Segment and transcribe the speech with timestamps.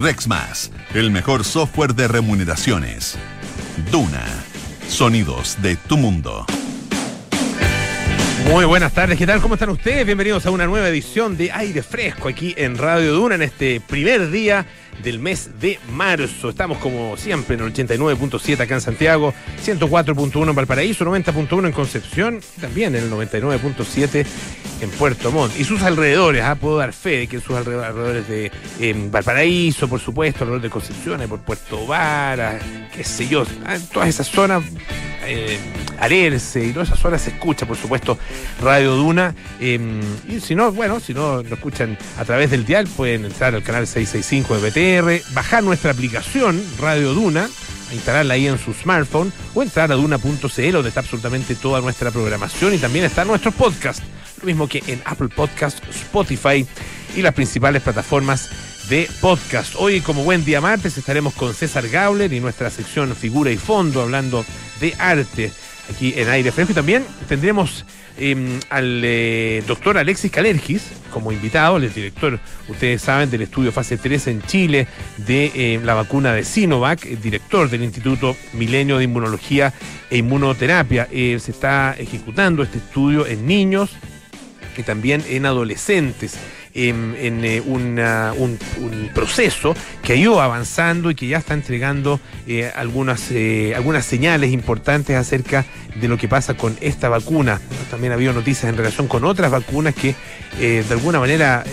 [0.00, 3.18] Rexmas, el mejor software de remuneraciones.
[3.90, 4.24] Duna,
[4.88, 6.46] sonidos de tu mundo.
[8.48, 9.40] Muy buenas tardes, ¿qué tal?
[9.40, 10.06] ¿Cómo están ustedes?
[10.06, 14.30] Bienvenidos a una nueva edición de Aire Fresco aquí en Radio Duna en este primer
[14.30, 14.66] día
[15.02, 16.50] del mes de marzo.
[16.50, 19.34] Estamos como siempre en el 89.7 acá en Santiago,
[19.66, 24.24] 104.1 en Valparaíso, 90.1 en Concepción y también en el 99.7
[24.80, 26.42] en Puerto Montt y sus alrededores.
[26.42, 26.54] ¿ah?
[26.54, 28.50] Puedo dar fe de que sus alrededores de
[28.80, 32.58] em, Valparaíso, por supuesto, alrededor de Concepción, por Puerto Vara,
[32.94, 34.62] qué sé yo, ah, todas esas zonas.
[35.26, 35.58] Eh,
[36.00, 38.16] Arerce y todas esas zonas se escucha, por supuesto,
[38.62, 39.34] Radio Duna.
[39.60, 43.54] Em, y si no, bueno, si no lo escuchan a través del dial, pueden entrar
[43.54, 47.48] al canal 665 de BTR, bajar nuestra aplicación Radio Duna,
[47.92, 52.74] instalarla ahí en su smartphone o entrar a duna.cl donde está absolutamente toda nuestra programación
[52.74, 54.02] y también está nuestro podcast,
[54.40, 56.66] lo mismo que en Apple Podcast, Spotify
[57.16, 58.50] y las principales plataformas
[58.88, 59.74] de podcast.
[59.76, 64.02] Hoy, como buen día martes, estaremos con César Gauler y nuestra sección Figura y Fondo
[64.02, 64.44] hablando
[64.80, 65.52] de arte
[65.90, 66.72] aquí en aire fresco.
[66.72, 67.84] Y también tendremos
[68.16, 73.96] em, al eh, doctor Alexis Calergis como invitado, el director, ustedes saben, del estudio fase
[73.96, 79.72] 3 en Chile de em, la vacuna de Sinovac, director del Instituto Milenio de Inmunología
[80.10, 81.08] e Inmunoterapia.
[81.10, 83.90] Se está ejecutando este estudio en niños
[84.78, 86.38] y también en adolescentes
[86.74, 88.58] en, eh, un,
[89.14, 94.52] proceso que ha ido avanzando y que ya está entregando eh, algunas, eh, algunas señales
[94.52, 95.64] importantes acerca
[96.00, 97.60] de lo que pasa con esta vacuna.
[97.90, 100.14] También ha habido noticias en relación con otras vacunas que
[100.58, 101.64] de alguna manera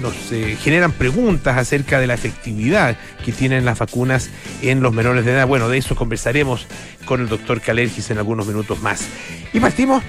[0.00, 0.14] nos
[0.60, 4.30] generan preguntas acerca de la efectividad que tienen las vacunas
[4.62, 5.46] en los menores de edad.
[5.46, 6.66] Bueno, de eso conversaremos
[7.04, 9.06] con el doctor Calergis en algunos minutos más.
[9.52, 10.02] Y partimos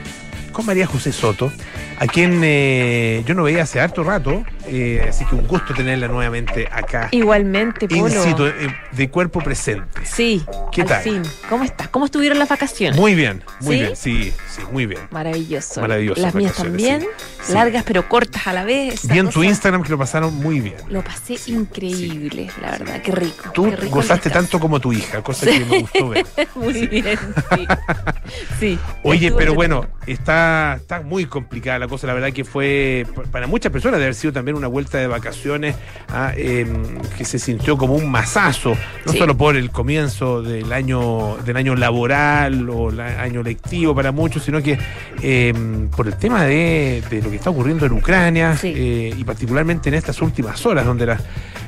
[0.52, 1.52] con María José Soto,
[1.98, 6.08] a quien eh, yo no veía hace harto rato, eh, así que un gusto tenerla
[6.08, 7.09] nuevamente acá.
[7.11, 8.47] Igualmente, Polo.
[8.47, 10.05] Eh, de cuerpo presente.
[10.05, 11.03] Sí, ¿qué al tal?
[11.03, 11.21] Fin.
[11.49, 11.88] ¿Cómo estás?
[11.89, 12.99] ¿Cómo estuvieron las vacaciones?
[12.99, 15.02] Muy bien, muy bien, sí, sí, muy bien.
[15.11, 15.81] Maravilloso.
[15.81, 16.21] Maravilloso.
[16.21, 17.05] Las mías también,
[17.49, 19.08] largas pero cortas a la vez.
[19.08, 20.77] Vi en tu Instagram que lo pasaron muy bien.
[20.89, 23.52] Lo pasé increíble, la verdad, qué rico.
[23.54, 26.25] Tú qué rico gozaste tanto como tu hija, cosa que me gustó ver.
[26.55, 27.17] muy bien,
[27.54, 27.67] sí.
[28.59, 33.48] sí Oye, pero bueno, está, está muy complicada la cosa, la verdad que fue para
[33.48, 35.76] muchas personas de haber sido también una vuelta de vacaciones
[36.10, 41.38] ah, em, que se sintió como un masazo, no solo por el comienzo del año,
[41.45, 44.77] del año laboral o el año lectivo para muchos, sino que
[45.21, 49.95] em, por el tema de, lo que está ocurriendo en Ucrania eh, y particularmente en
[49.95, 51.22] estas últimas horas donde las,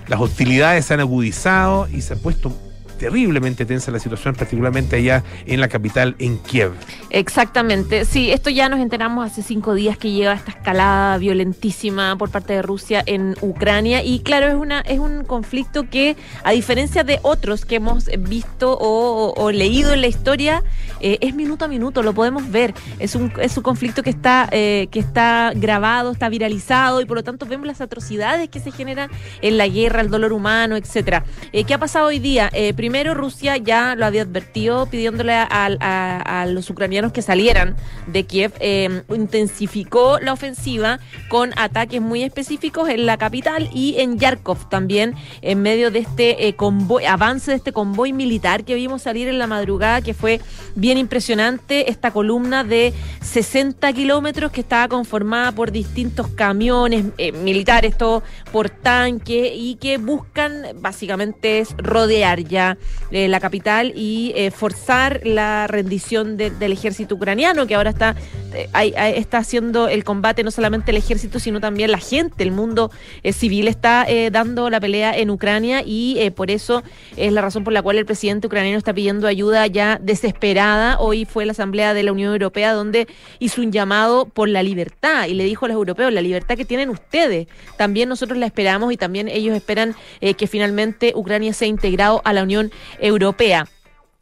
[0.08, 2.67] las hostilidades se han agudizado y se ha puesto
[2.98, 6.72] terriblemente tensa la situación, particularmente allá en la capital, en Kiev.
[7.10, 12.30] Exactamente, sí, esto ya nos enteramos hace cinco días que lleva esta escalada violentísima por
[12.30, 17.04] parte de Rusia en Ucrania y claro, es, una, es un conflicto que, a diferencia
[17.04, 20.64] de otros que hemos visto o, leído en la historia,
[21.00, 22.74] eh, es minuto a minuto, lo podemos ver.
[23.00, 27.18] Es un, es un conflicto que está, eh, que está grabado, está viralizado y por
[27.18, 29.10] lo tanto vemos las atrocidades que se generan
[29.42, 31.24] en la guerra, el dolor humano, etcétera.
[31.54, 32.50] Eh, ¿Qué ha pasado hoy día?
[32.76, 37.76] primero Rusia ya lo había advertido pidiéndole a, los ucranianos que salieran
[38.08, 41.00] de Kiev, em, intensificó la ofensiva
[41.30, 46.48] con ataques muy específicos en la capital y en Yarkov también, en medio de este
[46.48, 50.40] eh, convoy, avance de este convoy militar que vimos salir en la madrugada, que fue
[50.76, 57.98] bien impresionante, esta columna de 60 kilómetros que estaba conformada por distintos camiones eh, militares,
[57.98, 62.77] todo por tanque, y que buscan básicamente es rodear ya
[63.12, 68.16] eh, la capital y eh, forzar la rendición del ejército ucraniano, que ahora está,
[68.54, 72.92] eh, está haciendo el combate no solamente el ejército, sino también la gente, el mundo
[73.32, 76.84] civil está dando la pelea en Ucrania y por eso
[77.16, 81.00] es la razón por la cual el presidente ucraniano está pidiendo ayuda ya desesperada.
[81.00, 83.08] Hoy fue la Asamblea de la Unión Europea donde
[83.40, 86.66] hizo un llamado por la libertad y le dijo a los europeos, la libertad que
[86.66, 92.22] tienen ustedes, también nosotros la esperamos y también ellos esperan que finalmente Ucrania sea integrado
[92.24, 92.67] a la Unión
[93.00, 93.68] Europea.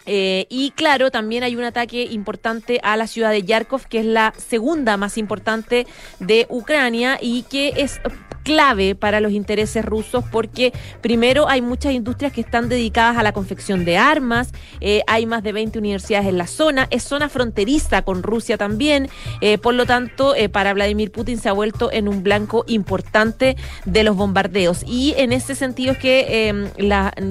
[0.06, 4.06] Eh, y claro, también hay un ataque importante a la ciudad de Yarkov, que es
[4.06, 5.88] la segunda más importante
[6.20, 8.00] de Ucrania y que es
[8.46, 10.72] clave para los intereses rusos porque
[11.02, 14.52] primero hay muchas industrias que están dedicadas a la confección de armas,
[14.82, 19.10] eh, hay más de 20 universidades en la zona, es zona fronteriza con Rusia también,
[19.42, 23.58] eh, por lo tanto eh, para Vladimir Putin se ha vuelto en un blanco importante
[23.86, 24.84] de los bombardeos.
[24.86, 26.70] Y en ese sentido es que em,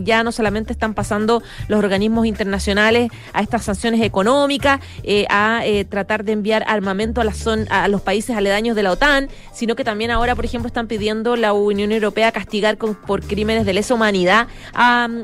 [0.05, 4.81] ya no solamente están pasando los organismos internacionales a estas sanciones económicas,
[5.29, 9.29] a tratar de enviar armamento a, la zona, a los países aledaños de la OTAN,
[9.53, 11.04] sino que también ahora, por ejemplo, están pidiendo
[11.37, 14.49] la Unión Europea castigar con, por crímenes de lesa humanidad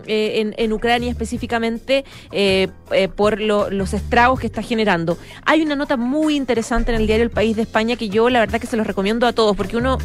[0.06, 5.16] eh, en, Ucrania específicamente eh, eh, por lo, los estragos que está generando.
[5.46, 8.40] Hay una nota muy interesante en el diario El País de España que yo la
[8.40, 9.98] verdad que se los recomiendo a todos porque uno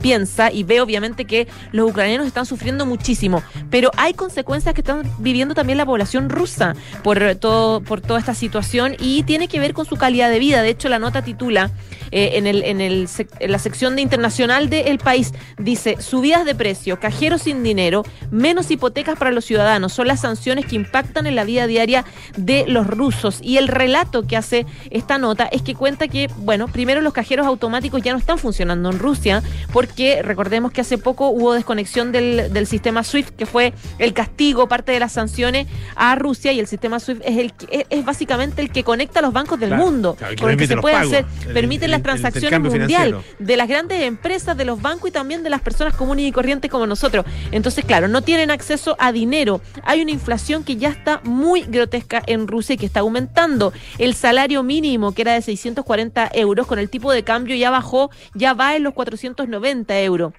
[0.00, 5.02] piensa y ve obviamente que los ucranianos están sufriendo muchísimo, pero hay consecuencias que están
[5.18, 9.72] viviendo también la población rusa por todo por toda esta situación y tiene que ver
[9.72, 10.62] con su calidad de vida.
[10.62, 11.70] De hecho, la nota titula
[12.10, 13.08] en, el, en, el,
[13.40, 18.70] en la sección de internacional del país, dice, subidas de precio, cajeros sin dinero, menos
[18.70, 22.04] hipotecas para los ciudadanos, son las sanciones que impactan en la vida diaria
[22.36, 23.38] de los rusos.
[23.42, 27.46] Y el relato que hace esta nota es que cuenta que, bueno, primero los cajeros
[27.46, 32.52] automáticos ya no están funcionando en Rusia, porque recordemos que hace poco hubo desconexión del,
[32.52, 36.66] del sistema SWIFT, que fue el castigo, parte de las sanciones a Rusia, y el
[36.66, 37.52] sistema SWIFT es, el,
[37.90, 40.76] es, básicamente el que conecta a los bancos del mundo, claro, con el que se
[40.76, 43.22] puede hacer, el- permite el- las transacciones mundial financiero.
[43.38, 46.70] de las grandes empresas, de los bancos y también de las personas comunes y corrientes
[46.70, 47.26] como nosotros.
[47.50, 49.60] Entonces, claro, no tienen acceso a dinero.
[49.82, 53.72] Hay una inflación que ya está muy grotesca en Rusia y que está aumentando.
[53.98, 58.10] El salario mínimo, que era de 640 euros, con el tipo de cambio ya bajó,
[58.34, 60.32] ya va en los 490 euros.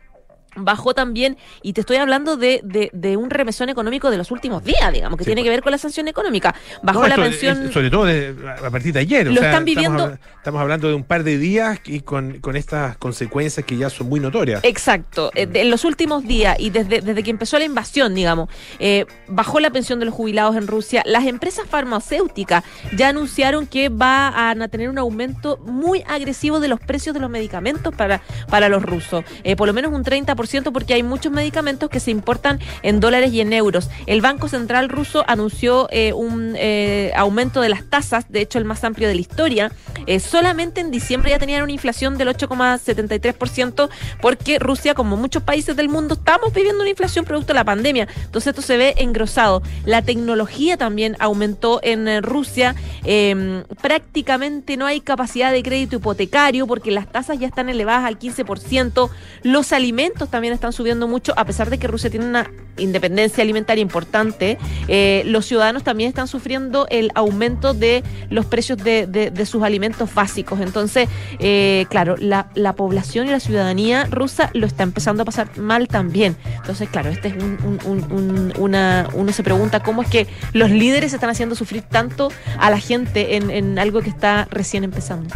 [0.58, 4.64] Bajó también, y te estoy hablando de, de, de un remesón económico de los últimos
[4.64, 5.46] días, digamos, que Sí, tiene pues.
[5.46, 6.56] que ver con la sanción económica.
[6.84, 7.68] Bajó No, la pensión.
[7.68, 9.28] es- sobre todo de- a partir de ayer.
[9.28, 12.02] o Lo sea, están viviendo- Estamos, habla- estamos hablando de un par de días y
[12.02, 14.62] con, con estas consecuencias que ya son muy notorias.
[14.64, 15.32] Exacto.
[15.36, 18.50] Eh, En los últimos días y desde, desde que empezó la invasión, digamos,
[18.80, 21.04] eh, bajó la pensión de los jubilados en Rusia.
[21.06, 22.64] Las empresas farmacéuticas
[22.96, 27.30] ya anunciaron que van a tener un aumento muy agresivo de los precios de los
[27.30, 29.24] medicamentos para, para los rusos.
[29.44, 30.26] Eh, por lo menos un 30%
[30.72, 33.90] porque hay muchos medicamentos que se importan en dólares y en euros.
[34.06, 38.66] El Banco Central ruso anunció eh, un eh, aumento de las tasas, de hecho el
[38.66, 39.72] más amplio de la historia.
[40.06, 43.90] Eh, solamente en diciembre ya tenían una inflación del 8,73%
[44.22, 48.08] porque Rusia, como muchos países del mundo, estamos viviendo una inflación producto de la pandemia.
[48.26, 49.62] Entonces esto se ve engrosado.
[49.86, 52.76] La tecnología también aumentó en Rusia.
[53.04, 58.20] Eh, prácticamente no hay capacidad de crédito hipotecario porque las tasas ya están elevadas al
[58.20, 59.10] 15%.
[59.44, 63.82] Los alimentos también están subiendo mucho, a pesar de que Rusia tiene una independencia alimentaria
[63.82, 64.58] importante.
[64.88, 70.14] Eh, los ciudadanos también están sufriendo el aumento de los precios de, de- sus alimentos
[70.14, 70.60] básicos.
[70.60, 71.08] Entonces,
[71.40, 75.88] eh, claro, la, la población y la ciudadanía rusa lo está empezando a pasar mal
[75.88, 76.36] también.
[76.58, 80.70] Entonces, claro, este es un- un- un- una, uno se pregunta cómo es que los
[80.70, 82.30] líderes están haciendo sufrir tanto
[82.60, 85.34] a la gente en, en algo que está recién empezando.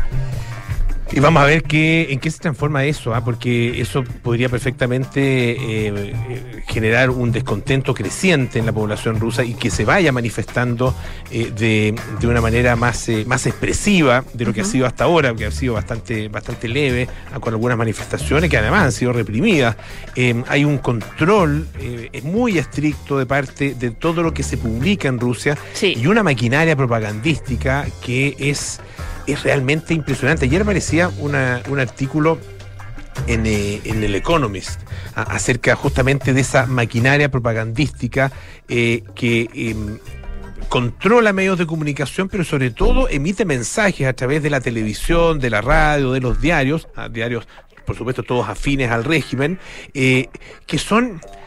[1.14, 3.24] Y vamos a ver qué, en qué se transforma eso, ¿ah?
[3.24, 5.20] porque eso podría perfectamente
[5.58, 10.96] eh, generar un descontento creciente en la población rusa y que se vaya manifestando
[11.30, 15.04] eh, de, de una manera más, eh, más expresiva de lo que ha sido hasta
[15.04, 19.12] ahora, que ha sido bastante, bastante leve, ah, con algunas manifestaciones que además han sido
[19.12, 19.76] reprimidas.
[20.16, 21.68] Eh, hay un control
[22.24, 25.94] muy estricto de parte de todo lo que se publica en Rusia Sí.
[25.98, 28.80] y una maquinaria propagandística que es,
[29.34, 30.46] es realmente impresionante.
[30.46, 32.38] Ayer aparecía una- un artículo
[33.28, 34.80] en, eh, en el Economist
[35.16, 38.32] acerca justamente de esa maquinaria propagandística
[38.70, 39.98] eh, que em,
[40.70, 45.50] controla medios de comunicación, pero sobre todo emite mensajes a través de la televisión, de
[45.50, 47.48] la radio, de los diarios, diarios
[47.86, 49.60] por supuesto todos afines al régimen,
[49.94, 50.30] eh,
[50.66, 51.41] que son So-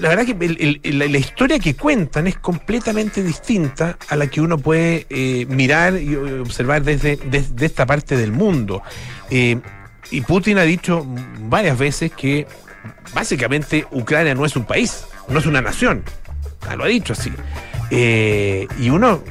[0.00, 5.06] La verdad que la, historia que cuentan es completamente distinta a la que uno puede
[5.10, 8.82] eh, mirar y observar desde, desde esta parte del mundo.
[9.30, 9.60] Eh,
[10.10, 11.06] y Putin ha dicho
[11.48, 12.46] varias veces que
[13.14, 16.02] básicamente Ucrania no es un país, no es una nación.
[16.68, 17.30] Ah, lo ha dicho así.
[17.90, 19.22] Eh, y uno,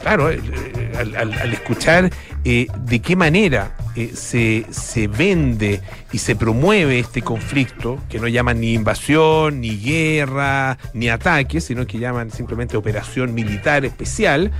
[0.00, 2.10] claro, al, al- al escuchar
[2.42, 5.80] de qué manera eh, se, se vende
[6.12, 11.86] y se promueve este conflicto, que no llaman ni invasión, ni guerra, ni ataque, sino
[11.86, 14.50] que llaman simplemente operación militar especial,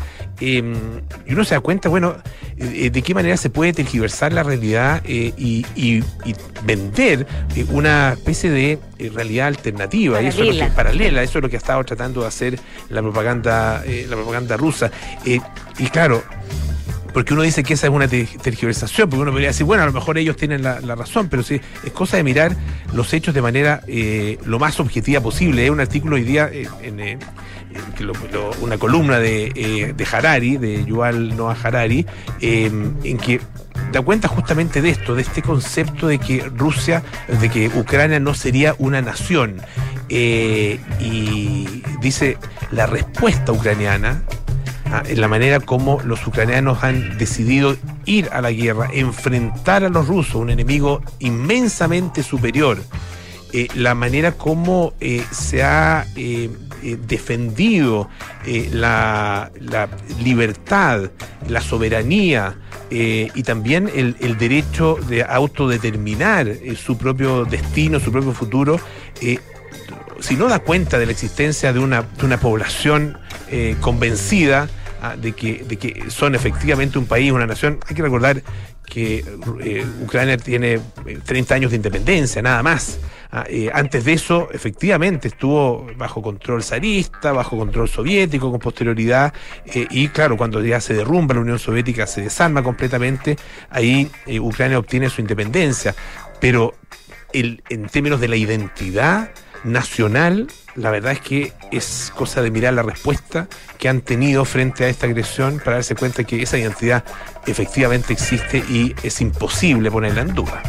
[0.40, 0.62] eh,
[1.26, 2.16] y uno se da cuenta, bueno,
[2.56, 7.26] eh, de qué manera se puede tergiversar la realidad eh, y, y- y vender
[7.56, 10.74] eh, una especie de eh, realidad alternativa, y eso es lo que, Paralela.
[10.76, 14.56] paralela, eso es lo que ha estado tratando de hacer la propaganda, eh, la propaganda
[14.56, 14.90] rusa.
[15.24, 15.40] Eh,
[15.78, 16.22] y claro,
[17.14, 19.86] porque uno dice que esa es una te- tergiversación, porque uno podría decir, bueno, a
[19.86, 22.54] lo mejor ellos tienen la, razón, pero sí, es cosa de mirar
[22.92, 25.62] los hechos de manera eh, lo más objetiva posible.
[25.62, 29.52] Hay un artículo hoy día, eh, en, eh, en que lo- lo- una columna de,
[29.54, 32.04] eh, de Harari, de Yuval Noah Harari,
[32.40, 32.70] eh,
[33.04, 33.40] en que
[33.92, 37.02] da cuenta justamente de esto, de este concepto de que Rusia,
[37.40, 39.56] de que Ucrania no sería una nación.
[40.08, 42.36] Eh, y dice,
[42.72, 44.22] la respuesta ucraniana
[45.14, 50.36] la manera como los ucranianos han decidido ir a la guerra, enfrentar a los rusos,
[50.36, 52.78] un enemigo inmensamente superior,
[53.56, 56.50] eh, la manera como eh, se ha eh,
[57.06, 58.08] defendido
[58.72, 59.48] la,
[60.24, 61.12] libertad,
[61.48, 62.56] la soberanía
[62.90, 68.78] y también el, derecho de autodeterminar su propio destino, su propio futuro,
[70.20, 73.18] si no da cuenta de la existencia de una población
[73.80, 74.68] convencida,
[75.12, 77.78] ah, de que, de que son efectivamente un país, una nación.
[77.88, 78.42] Hay que recordar
[78.86, 79.24] que
[80.02, 80.80] Ucrania tiene
[81.24, 82.98] 30 años de independencia, nada más.
[83.36, 89.34] Ah, eh, antes de eso, efectivamente, estuvo bajo control zarista, bajo control soviético con posterioridad,
[89.66, 93.36] eh, y claro, cuando ya se derrumba la Unión Soviética, se desarma completamente,
[93.70, 95.96] ahí eh, Ucrania obtiene su independencia.
[96.40, 96.74] Pero
[97.32, 99.32] en términos de la identidad
[99.64, 104.84] nacional, la verdad es que es cosa de mirar la respuesta que han tenido frente
[104.84, 107.04] a esta agresión para darse cuenta que esa identidad
[107.46, 110.62] efectivamente existe y es imposible ponerla en duda.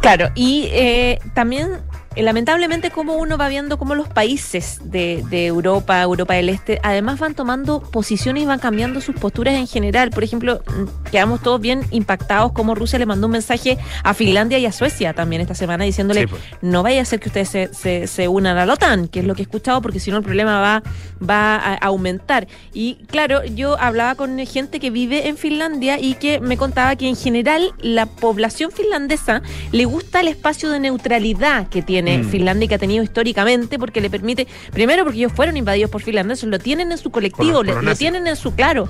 [0.00, 1.80] Claro, y eh, también
[2.16, 7.34] lamentablemente como uno va viendo cómo los países de, Europa, Europa del Este, además van
[7.34, 10.10] tomando posiciones y van cambiando sus posturas en general.
[10.10, 14.58] Por ejemplo, mm, quedamos todos bien impactados como Rusia le mandó un mensaje a Finlandia
[14.58, 16.42] y a Suecia también esta semana diciéndole pues.
[16.62, 19.34] no vaya a ser que ustedes se, se, unan a la OTAN, que es lo
[19.34, 20.82] que he escuchado, porque si no el problema va,
[21.26, 22.48] va a aumentar.
[22.72, 27.08] Y claro, yo hablaba con gente que vive en Finlandia y que me contaba que
[27.08, 32.24] en general la población finlandesa le gusta el espacio de neutralidad que tiene Mm.
[32.30, 36.02] Finlandia y que ha tenido históricamente, porque le permite, primero porque ellos fueron invadidos por
[36.02, 38.88] finlandeses, lo tienen en su colectivo, lo, tienen en su claro,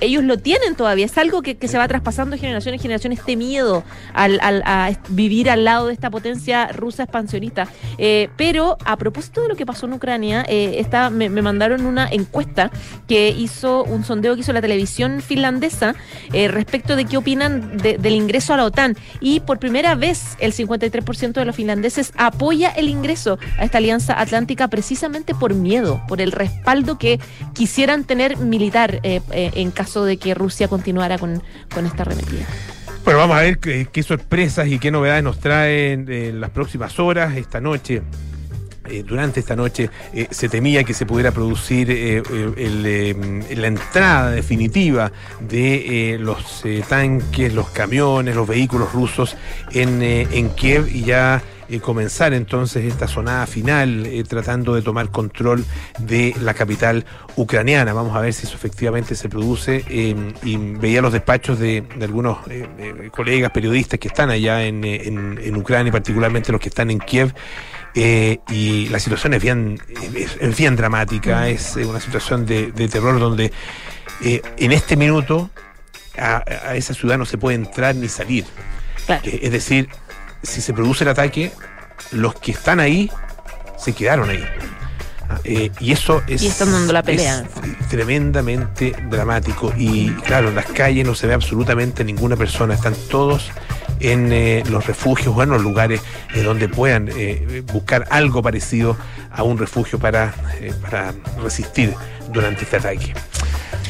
[0.00, 3.34] ellos lo tienen todavía, es algo que, se va traspasando de generación en generación, este
[3.34, 3.82] miedo
[4.14, 7.68] al, a vivir al lado de esta potencia rusa expansionista.
[7.98, 12.70] Eh, pero a propósito de lo que pasó en Ucrania, eh, me, mandaron una encuesta
[13.08, 15.94] que hizo, un sondeo que hizo la televisión finlandesa
[16.32, 18.96] eh, respecto de qué opinan del ingreso a la OTAN.
[19.20, 23.78] Y por primera vez el 53% de los finlandeses apoyan apoya el ingreso a esta
[23.78, 27.18] alianza atlántica precisamente por miedo, por el respaldo que
[27.54, 31.42] quisieran tener militar eh, eh, en caso de que Rusia continuara con,
[31.74, 32.46] con esta arremetida.
[33.04, 37.36] Bueno, vamos a ver qué, sorpresas y qué novedades nos traen en las próximas horas,
[37.36, 38.02] esta noche.
[38.88, 39.90] Eh, durante esta noche
[40.30, 45.10] se temía que se pudiera producir la entrada definitiva
[45.40, 49.36] de los tanques, los camiones, los vehículos rusos
[49.72, 55.10] en, en Kiev y ya eh, comenzar entonces esta sonada final eh, tratando de tomar
[55.10, 55.64] control
[55.98, 57.04] de la capital
[57.36, 57.92] ucraniana.
[57.92, 59.84] Vamos a ver si eso efectivamente se produce.
[59.88, 65.56] Em, y veía los despachos de, algunos eh, colegas periodistas que están allá en, en,
[65.56, 67.34] Ucrania, particularmente los que están en Kiev.
[67.94, 69.80] y la situación es bien,
[70.14, 71.44] es, bien dramática, mm.
[71.44, 73.52] es una situación de, terror donde
[74.22, 75.50] en este minuto
[76.18, 78.44] a, esa ciudad no se puede entrar ni salir.
[79.24, 79.88] es decir,
[80.46, 81.52] si se produce el ataque,
[82.12, 83.10] los que están ahí
[83.78, 84.44] se quedaron ahí.
[85.28, 87.44] Ah, eh, y eso es, y están dando la pelea.
[87.90, 89.72] tremendamente dramático.
[89.76, 93.50] Y claro, en las calles no se ve absolutamente ninguna persona, están todos
[93.98, 96.00] en eh, los refugios o en los lugares
[96.34, 97.10] eh, donde puedan
[97.72, 98.96] buscar algo parecido
[99.32, 100.32] a un refugio para,
[100.82, 101.12] para
[101.42, 101.94] resistir
[102.32, 103.14] durante este ataque.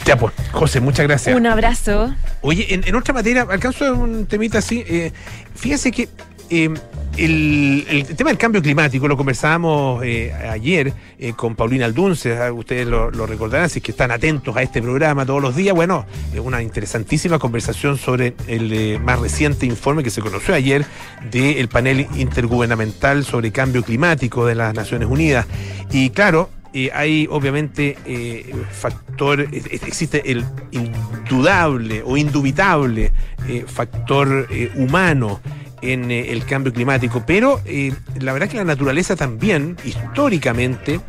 [0.06, 1.36] Ya pues, José, muchas gracias.
[1.36, 2.14] Un abrazo.
[2.40, 5.12] Oye, en, otra materia, alcanzo un temita así.
[5.54, 6.08] fíjese que
[6.50, 6.72] eh,
[7.16, 12.86] el, tema del cambio climático lo conversábamos eh, ayer eh, con Paulina Aldunce, ah, ustedes
[12.86, 15.74] lo, recordarán, si es que están atentos a este programa todos los días.
[15.74, 16.04] Bueno,
[16.42, 20.84] una interesantísima conversación sobre el más reciente informe que se conoció ayer
[21.30, 25.46] del panel intergubernamental sobre cambio climático de las Naciones Unidas.
[25.90, 26.50] Y claro,
[26.92, 27.96] hay obviamente
[28.70, 33.10] factor, existe el indudable o indubitable
[33.66, 35.40] factor humano
[35.86, 41.00] en eh, el cambio climático, pero eh, la verdad es que la naturaleza también, históricamente,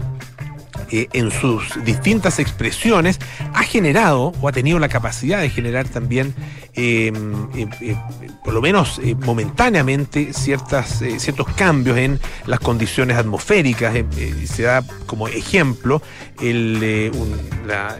[0.90, 3.20] eh, en sus distintas expresiones,
[3.54, 6.34] ha generado o ha tenido la capacidad de generar también,
[8.44, 13.96] por lo menos momentáneamente, ciertas, ciertos cambios en las condiciones atmosféricas.
[14.46, 16.02] se da como ejemplo
[17.66, 17.98] la,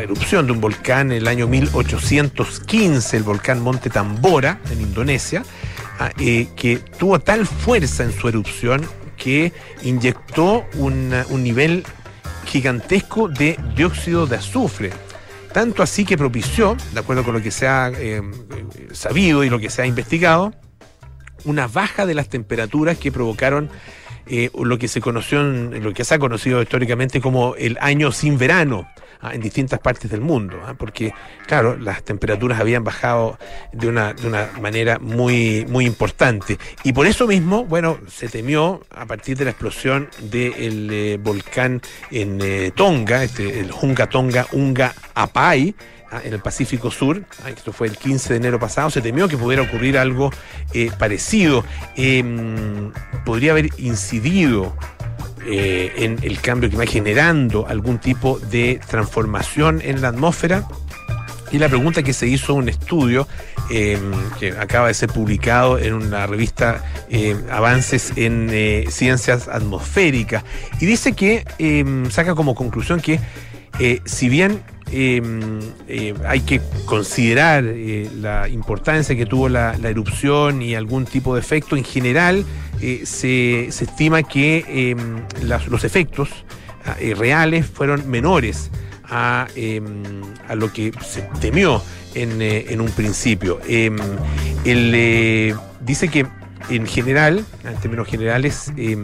[0.00, 5.42] erupción de un volcán en el año 1815, el volcán Monte Tambora, en Indonesia
[6.18, 8.86] eh, que tuvo tal fuerza en su erupción
[9.16, 9.52] que
[9.82, 11.84] inyectó un nivel
[12.48, 14.90] gigantesco de dióxido de azufre.
[15.52, 18.22] Tanto así que propició, de acuerdo con lo que se ha eh,
[18.92, 20.52] sabido y lo que se ha investigado,
[21.44, 23.70] una baja de las temperaturas que provocaron
[24.26, 28.36] eh, lo que se conoció, lo que se ha conocido históricamente como el año sin
[28.36, 28.88] verano.
[29.20, 31.12] Ah, en distintas partes del mundo, ah, porque,
[31.46, 33.38] claro, las temperaturas habían bajado
[33.72, 36.58] de una, de una manera muy, muy importante.
[36.84, 41.80] Y por eso mismo, bueno, se temió a partir de la explosión del eh, volcán
[42.10, 45.74] en eh, Tonga, este, el Hunga Tonga Unga Apai,
[46.24, 49.62] en el Pacífico Sur, esto fue el 15 de enero pasado, se temió que pudiera
[49.62, 50.30] ocurrir algo
[50.72, 51.64] eh, parecido.
[51.96, 52.92] Em,
[53.24, 54.74] podría haber incidido
[55.46, 60.66] eh, en el cambio que va generando algún tipo de transformación en la atmósfera.
[61.50, 63.26] Y la pregunta que se hizo un estudio
[63.70, 70.44] em, que acaba de ser publicado en una revista em, Avances en eh, Ciencias Atmosféricas
[70.80, 71.44] y dice que
[72.10, 73.20] saca como conclusión que
[74.04, 81.40] si bien hay que considerar la importancia que tuvo la, erupción y algún tipo de
[81.40, 82.44] efecto, en general
[82.80, 85.22] eh, se, se, estima que em,
[85.68, 86.28] los efectos
[86.84, 88.70] ah, eh, reales fueron menores
[89.04, 91.82] a, em, a, lo que se temió
[92.14, 93.60] en, eh, un principio.
[93.66, 93.96] Em,
[95.80, 96.26] dice que
[96.70, 98.96] en general, en términos generales, eh,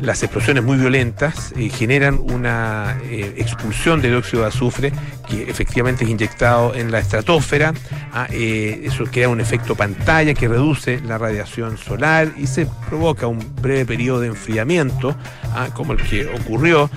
[0.00, 4.92] las explosiones muy violentas eh, generan una eh, expulsión de dióxido de azufre
[5.28, 7.72] que efectivamente es inyectado en la estratosfera.
[8.12, 13.38] Ah, eso crea un efecto pantalla que reduce la radiación solar y se provoca un
[13.62, 15.16] breve periodo de enfriamiento,
[15.54, 16.90] ah, como el que ocurrió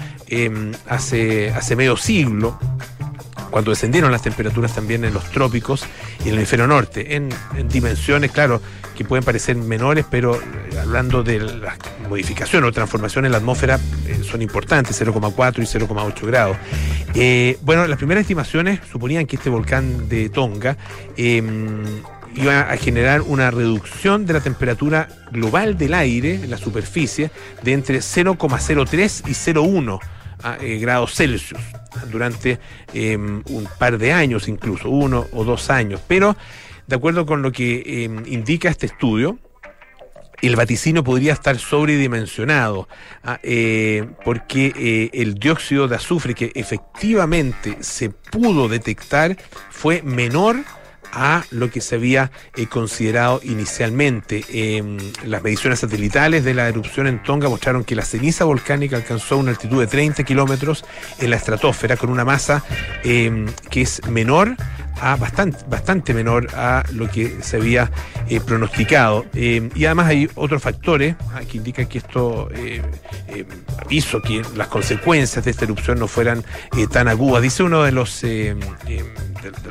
[0.90, 2.60] hace, hace medio siglo
[3.56, 5.86] cuando descendieron las temperaturas también en los trópicos
[6.20, 7.30] y en el hemisferio norte, en,
[7.70, 8.62] dimensiones, claro,
[8.98, 11.78] que pueden parecer menores, pero eh, hablando de la
[12.10, 16.58] modificación o transformación en la atmósfera, eh, son importantes, 0,4 y 0,8 grados.
[17.14, 20.76] Eh, bueno, las primeras estimaciones suponían que este volcán de Tonga
[21.16, 21.86] em,
[22.36, 27.32] iba a generar una reducción de la temperatura global del aire en la superficie
[27.64, 30.02] de entre 0,03 y 0,1
[30.60, 31.60] grados Celsius
[32.12, 32.60] durante
[32.94, 36.02] em, un par de años incluso, uno o dos años.
[36.08, 36.36] Pero,
[36.88, 39.40] de acuerdo con lo que em, indica este estudio,
[40.42, 42.88] el vaticino podría estar sobredimensionado,
[43.24, 49.38] ah, eh, porque eh, el dióxido de azufre que efectivamente se pudo detectar
[49.70, 50.58] fue menor
[51.16, 54.44] a lo que se había eh, considerado inicialmente.
[54.50, 59.38] Em, las mediciones satelitales de la erupción en Tonga mostraron que la ceniza volcánica alcanzó
[59.38, 60.86] una altitud de 30 kilómetros
[61.20, 62.64] en la estratosfera con una masa
[63.04, 64.56] em, que es menor
[65.02, 67.92] a bastante, bastante menor a lo que se había
[68.30, 69.26] eh, pronosticado.
[69.34, 72.82] Em, y además hay otros factores ah, que indican que esto eh,
[73.90, 76.44] hizo que las consecuencias de esta erupción no fueran
[76.92, 77.44] tan agudas.
[77.44, 78.56] Dice uno de los de,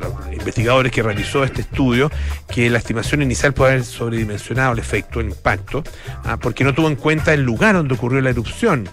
[0.01, 2.11] los investigadores que realizó este estudio
[2.49, 5.83] que la estimación inicial puede haber sobredimensionado el efecto, el impacto,
[6.25, 8.89] ah, porque no tuvo en cuenta el lugar donde ocurrió la erupción.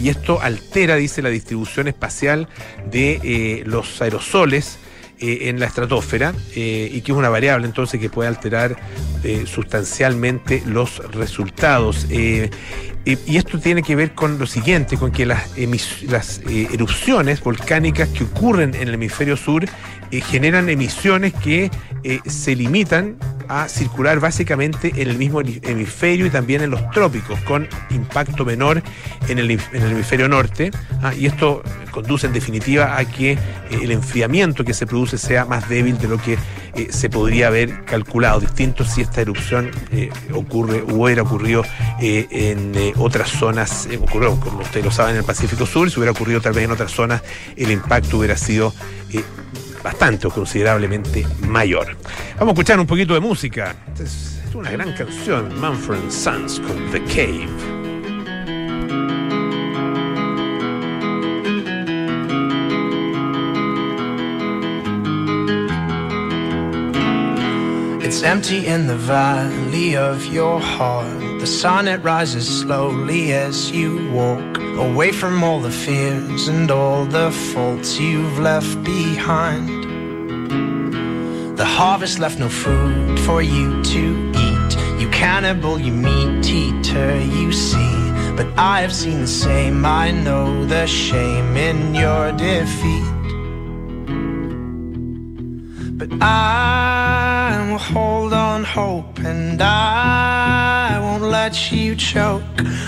[0.00, 2.48] Y esto altera, dice, la distribución espacial
[2.90, 4.78] de eh, los aerosoles
[5.20, 8.76] eh, en la estratosfera eh, y que es una variable entonces que puede alterar
[9.44, 12.06] sustancialmente los resultados.
[12.10, 12.48] y
[13.36, 15.50] esto tiene que ver con lo siguiente, con que las,
[16.08, 19.66] las erupciones volcánicas que ocurren en el hemisferio sur
[20.10, 21.70] generan emisiones que
[22.26, 23.16] se limitan
[23.50, 28.80] a circular básicamente en el mismo hemisferio y también en los trópicos, con impacto menor
[29.28, 30.70] en el, hemisferio norte.
[31.02, 33.38] Ah, y esto conduce en definitiva a que eh,
[33.82, 36.38] el enfriamiento que se produce sea más débil de lo que
[36.74, 38.38] eh, se podría haber calculado.
[38.38, 41.64] Distinto si esta erupción eh, ocurre o hubiera ocurrido
[42.00, 46.40] en otras zonas, ocurrió, como ustedes lo saben, en el Pacífico Sur, si hubiera ocurrido
[46.40, 47.20] tal vez en otras zonas,
[47.56, 48.72] el impacto hubiera sido
[49.82, 51.96] bastante o considerablemente mayor.
[52.38, 53.74] Vamos a escuchar un poquito de música.
[53.98, 57.48] Es una gran canción, Manfred Sons con The Cave.
[68.02, 71.29] It's empty in the valley of your heart.
[71.40, 77.06] The sun it rises slowly as you walk away from all the fears and all
[77.06, 79.68] the faults you've left behind.
[81.56, 85.00] The harvest left no food for you to eat.
[85.00, 87.96] You cannibal, you meat eater, you see.
[88.36, 93.10] But I have seen the same, I know the shame in your defeat.
[95.96, 96.99] But I
[97.70, 102.42] will hold on hope and I won't let you choke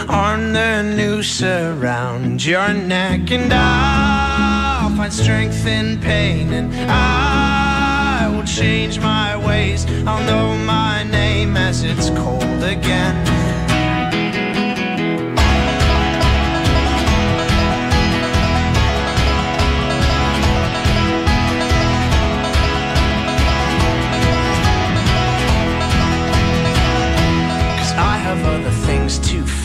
[0.09, 3.31] on the noose around your neck.
[3.31, 9.87] And I'll find strength in pain and I will change my ways.
[10.07, 13.32] I'll know my name as it's cold again.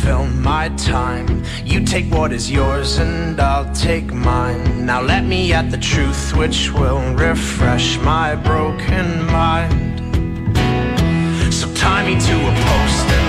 [0.07, 1.43] fill my time.
[1.65, 4.85] You take what is yours and I'll take mine.
[4.85, 9.97] Now let me at the truth which will refresh my broken mind.
[11.53, 13.26] So tie me to a post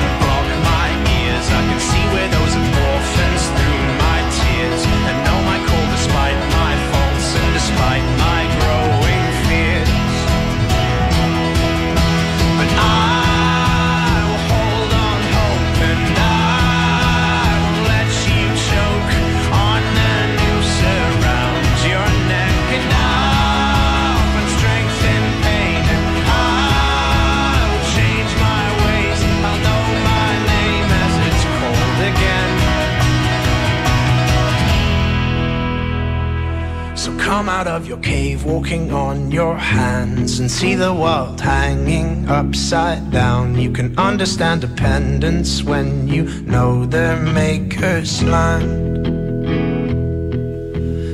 [37.38, 43.12] come out of your cave, walking on your hands, and see the world hanging upside
[43.12, 43.56] down.
[43.56, 46.24] You can understand dependence when you
[46.54, 49.06] know their maker's land.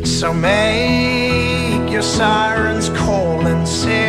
[0.06, 4.03] So make your sirens call and sing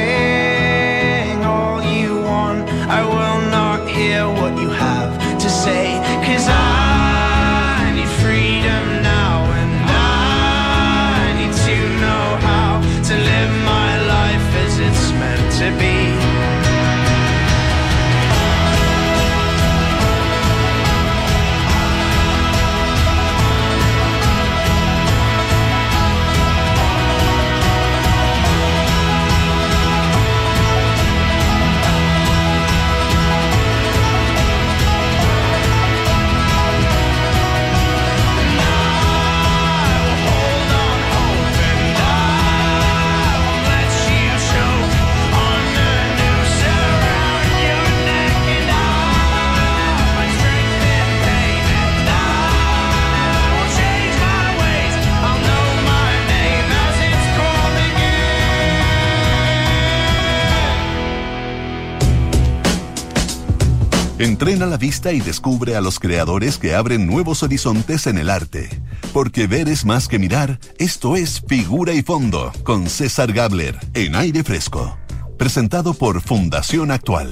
[64.36, 68.68] Entrena la vista y descubre a los creadores que abren nuevos horizontes en el arte.
[69.14, 74.14] Porque ver es más que mirar, esto es Figura y Fondo, con César Gabler, en
[74.14, 74.98] aire fresco.
[75.38, 77.32] Presentado por Fundación Actual.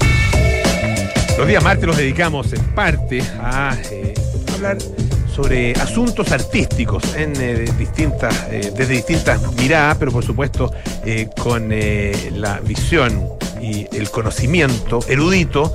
[1.38, 4.14] Los días martes los dedicamos en parte a eh,
[4.54, 4.78] hablar
[5.36, 10.72] sobre asuntos artísticos en eh, distintas, eh, desde distintas miradas, pero por supuesto
[11.38, 13.28] con la visión
[13.62, 15.74] y el conocimiento erudito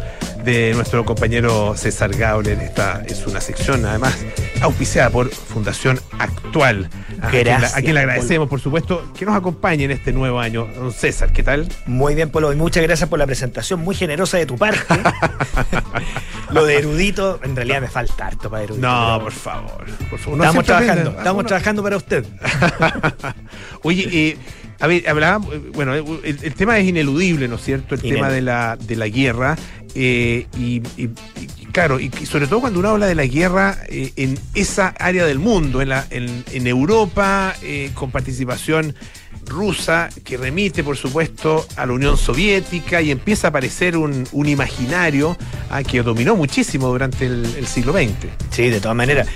[0.49, 2.59] de nuestro compañero César Gauler.
[2.61, 4.17] Esta es una sección además
[4.63, 6.89] auspiciada por Fundación Actual.
[7.21, 10.11] A quien, la- a Gracias, quien le agradecemos, por supuesto, que nos acompañe en este
[10.13, 10.67] nuevo año.
[10.75, 11.69] Don César, ¿qué tal?
[11.85, 14.81] Muy bien, Polo, y muchas gracias por la presentación muy generosa de tu parte.
[16.51, 18.87] Lo de erudito, en realidad me falta harto para erudito.
[18.87, 19.85] No, pero por favor.
[20.09, 20.39] Por favor.
[20.39, 22.25] No Estamos trabajando, estamos trabajando para usted.
[23.83, 24.39] Oye, eh,
[24.81, 27.97] a ver, hablábamos, bueno, el, el tema es ineludible, ¿no es cierto?
[27.97, 29.57] El tema de la, de la guerra.
[29.95, 30.81] Eh, y,
[31.73, 35.39] claro, y, sobre todo cuando uno habla de la guerra eh, en esa área del
[35.39, 38.95] mundo, en, la, en, Europa, eh, con participación
[39.47, 44.49] rusa, que remite, por supuesto, a la Unión Soviética y empieza a aparecer un, un
[44.49, 45.37] imaginario
[45.71, 48.29] ah, que dominó muchísimo durante el siglo XX.
[48.51, 49.29] Sí, de todas maneras.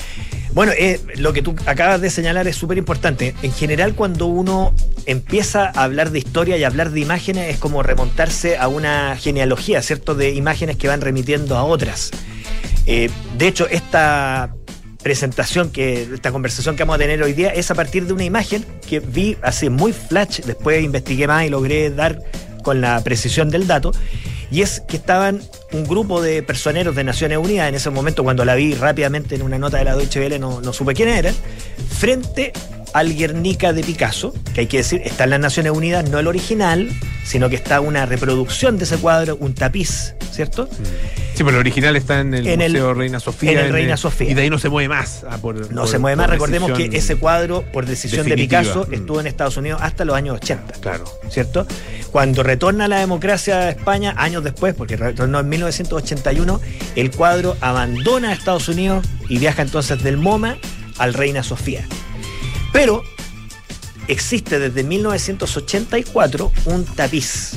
[0.54, 3.34] Bueno, eh, lo que tú acabas de señalar es súper importante.
[3.42, 4.74] En general, cuando uno
[5.06, 9.80] empieza a hablar de historia y hablar de imágenes, es como remontarse a una genealogía,
[9.80, 10.14] ¿cierto?
[10.14, 12.10] De imágenes que van remitiendo a otras.
[12.86, 14.54] Eh, de hecho, esta
[15.02, 18.24] presentación, que esta conversación que vamos a tener hoy día, es a partir de una
[18.24, 22.20] imagen que vi así muy flash, después investigué más y logré dar
[22.62, 23.92] con la precisión del dato,
[24.51, 25.40] y es que estaban
[25.72, 29.42] un grupo de personeros de Naciones Unidas, en ese momento cuando la vi rápidamente en
[29.42, 31.35] una nota de la Deutsche no, no supe quién eran,
[31.88, 32.53] frente
[32.94, 36.26] al Guernica de Picasso, que hay que decir, está en las Naciones Unidas, no el
[36.26, 36.90] original,
[37.24, 40.68] sino que está una reproducción de ese cuadro, un tapiz, ¿cierto?
[41.35, 43.52] Sí, pero el original está en el En el- Museo Reina Sofía.
[43.52, 44.31] en el Reina Sofía.
[44.31, 45.24] Y de ahí no se mueve más.
[45.31, 46.28] ah, por- No por- se mueve más.
[46.28, 48.35] Recordemos que ese cuadro, por decisión de.
[48.35, 48.94] Picasso, Mm.
[48.94, 50.74] estuvo en Estados Unidos hasta los años 80.
[50.81, 51.05] Claro.
[51.31, 51.66] ¿Cierto?
[52.11, 56.61] Cuando retorna la democracia a España, años después, porque retornó en 1981,
[56.96, 60.59] el cuadro abandona a Estados Unidos y viaja entonces del MoMA
[60.98, 61.87] al Reina Sofía.
[62.72, 63.04] Pero
[64.08, 67.52] existe desde 1984 un tapiz.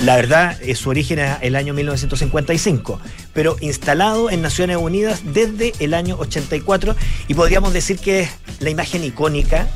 [0.00, 3.00] La verdad, eh, su origen es el año 1955,
[3.32, 6.96] pero instalado en Naciones Unidas desde el año 84
[7.28, 9.68] y podríamos decir que es la imagen icónica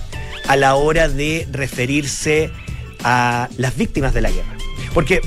[0.49, 2.51] a la hora de referirse
[3.05, 4.57] a las víctimas de la guerra.
[4.93, 5.21] Porque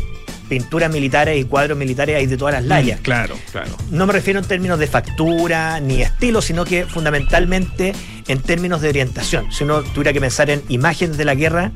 [0.49, 2.99] pinturas militares y cuadros militares hay de todas las layas.
[2.99, 3.71] Mm, claro, claro.
[3.91, 7.93] No me refiero en términos de factura ni estilo, sino que fundamentalmente
[8.27, 9.51] en términos de orientación.
[9.51, 11.71] Si uno tuviera que pensar en imágenes de la guerra,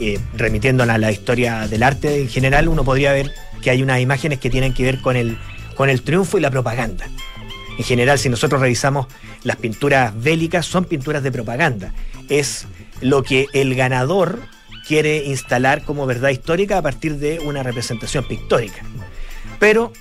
[0.00, 3.32] eh, remitiéndola a la historia del arte en general, uno podría ver
[3.62, 5.38] que hay unas imágenes que tienen que ver con el,
[5.76, 7.06] con el triunfo y la propaganda.
[7.78, 9.06] En general, si nosotros revisamos
[9.42, 11.92] las pinturas bélicas, son pinturas de propaganda.
[12.28, 12.66] Es
[13.00, 14.40] lo que el ganador
[14.86, 18.82] quiere instalar como verdad histórica a partir de una representación pictórica.
[19.58, 19.92] Pero,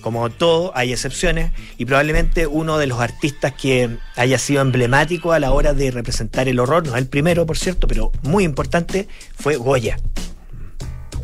[0.00, 5.40] como todo, hay excepciones y probablemente uno de los artistas que haya sido emblemático a
[5.40, 9.08] la hora de representar el horror, no es el primero, por cierto, pero muy importante,
[9.36, 9.98] fue Goya.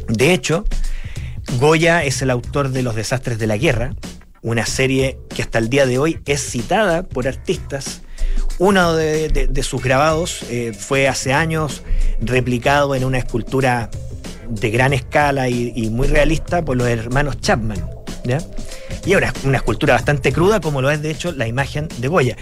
[0.08, 0.64] De hecho,
[1.58, 3.94] Goya es el autor de Los desastres de la guerra,
[4.42, 8.02] una serie que hasta el día de hoy es citada por artistas.
[8.58, 11.82] Uno de, de- de sus grabados eh, fue hace años
[12.20, 13.90] replicado en una escultura
[14.48, 17.84] de gran escala y, y muy realista por los hermanos Chapman.
[18.24, 18.38] ¿ya?
[19.04, 22.08] Y es una, una escultura bastante cruda, como lo es de hecho la imagen de
[22.08, 22.36] Goya.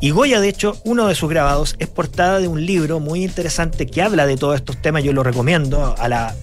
[0.00, 3.86] Y Goya, de hecho, uno de sus grabados es portada de un libro muy interesante
[3.86, 5.02] que habla de todos estos temas.
[5.02, 6.36] Yo lo recomiendo a la,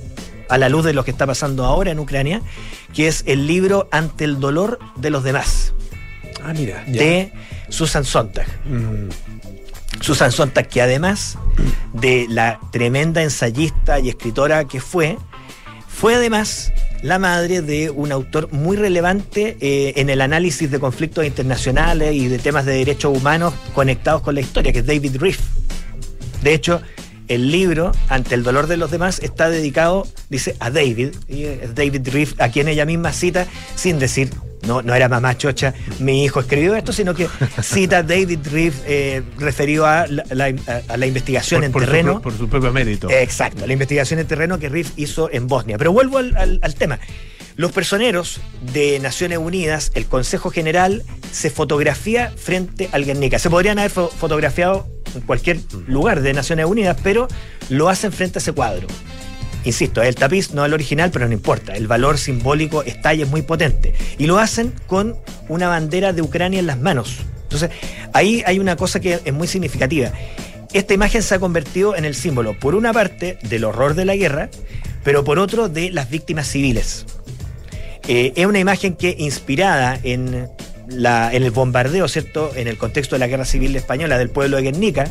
[0.50, 2.42] a la luz de lo que está pasando ahora en Ucrania,
[2.94, 5.72] que es el libro Ante el dolor de los demás,
[6.44, 6.84] Ah, mira.
[6.86, 7.32] de
[7.70, 8.48] Susan Sontag.
[10.02, 11.38] Susan Sontag, que además
[11.94, 15.18] de la tremenda ensayista y escritora que fue,
[15.88, 21.26] fue además la madre de un autor muy relevante eh, en el análisis de conflictos
[21.26, 25.40] internacionales y de temas de derechos humanos conectados con la historia, que es David Riff.
[26.42, 26.82] De hecho,
[27.28, 31.74] el libro, Ante el dolor de los demás, está dedicado, dice, a David, y es
[31.74, 34.30] David Riff, a quien ella misma cita, sin decir,
[34.66, 37.28] no, no era mamá chocha, mi hijo escribió esto, sino que
[37.62, 40.54] cita David Riff eh, referido a la, la-
[40.88, 42.22] a la investigación por, en por terreno.
[42.22, 43.10] por su propio mérito.
[43.10, 45.78] Exacto, la investigación en terreno que Riff hizo en Bosnia.
[45.78, 47.00] Pero vuelvo al, al- al tema.
[47.58, 48.42] Los personeros
[48.74, 53.40] de Naciones Unidas, el Consejo General, se fotografía frente al Guernica.
[53.40, 57.30] Se podrían haber fo- fotografiado en cualquier lugar de Naciones Unidas, pero
[57.70, 58.88] lo hacen frente a ese cuadro.
[59.66, 61.76] Insisto, es el tapiz, no el original, pero no importa.
[61.76, 63.94] El valor simbólico está y es muy potente.
[64.18, 65.18] Y lo hacen con
[65.50, 67.18] una bandera de Ucrania en las manos.
[67.44, 67.72] Entonces,
[68.14, 70.12] ahí hay una cosa que es muy significativa.
[70.72, 74.16] Esta imagen se ha convertido en el símbolo, por una parte, del horror de la
[74.16, 74.50] guerra,
[75.04, 77.06] pero por otro, de las víctimas civiles.
[78.08, 80.48] Eh, es una imagen que, inspirada en,
[80.90, 84.64] en el bombardeo, ¿cierto?, en el contexto de la guerra civil española del pueblo de
[84.64, 85.08] Guernica,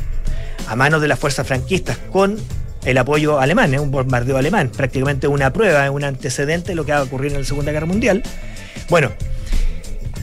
[0.68, 2.36] a manos de las fuerzas franquistas, con
[2.85, 6.92] el apoyo alemán, es un bombardeo alemán, prácticamente una prueba, un antecedente de lo que
[6.92, 8.23] va a ocurrir en la Segunda Guerra Mundial.
[8.88, 9.12] Bueno,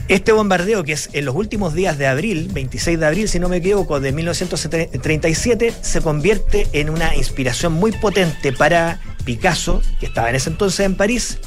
[0.08, 3.48] este bombardeo, que es en los últimos días de abril, 26 de abril, si no
[3.48, 10.28] me equivoco, de 1937, se convierte en una inspiración muy potente para Picasso, que estaba
[10.28, 11.38] en ese entonces en París,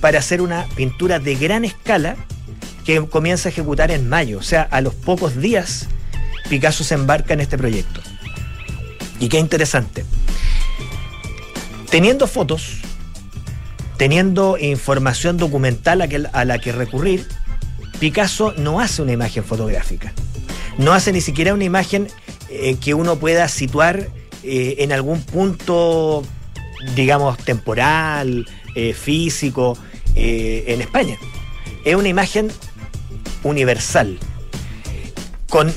[0.00, 2.16] para hacer una pintura de gran escala
[2.84, 4.38] que comienza a ejecutar en mayo.
[4.38, 5.86] O sea, a los pocos días,
[6.48, 8.00] Picasso se embarca en este proyecto.
[9.20, 10.04] Y qué interesante.
[11.92, 12.78] Teniendo fotos,
[13.98, 16.00] teniendo información documental
[16.32, 17.28] a, la que recurrir,
[18.00, 20.14] Picasso no hace una imagen fotográfica.
[20.78, 22.08] No hace ni siquiera una imagen
[22.48, 24.08] eh, que uno pueda situar
[24.42, 26.24] eh, en algún punto,
[26.96, 29.76] digamos, temporal, eh, físico,
[30.14, 31.18] en España.
[31.84, 32.50] Es una imagen
[33.44, 34.18] universal.
[35.50, 35.70] Con,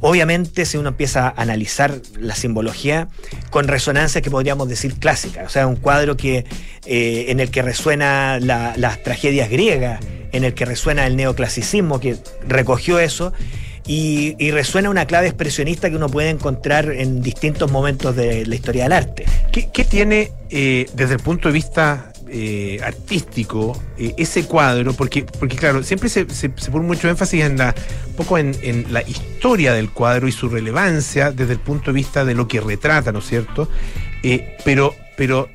[0.00, 3.08] obviamente, si uno empieza a analizar la simbología,
[3.50, 5.46] con resonancias que podríamos decir clásicas.
[5.46, 6.44] O sea, un cuadro que,
[6.86, 10.00] eh, en el que resuena la- las tragedias griegas,
[10.32, 13.32] en el que resuena el neoclasicismo, que recogió eso.
[13.86, 18.84] Y, resuena una clave expresionista que uno puede encontrar en distintos momentos de la historia
[18.84, 19.24] del arte.
[19.50, 24.92] ¿Qué, qué tiene eh, desde el punto de vista eh, artístico eh, ese cuadro?
[24.94, 27.74] Porque, porque claro, siempre se, pone mucho énfasis en la,
[28.06, 32.24] un poco en, la historia del cuadro y su relevancia desde el punto de vista
[32.24, 33.68] de lo que retrata, ¿no es cierto?
[34.22, 35.48] Eh, pero, pero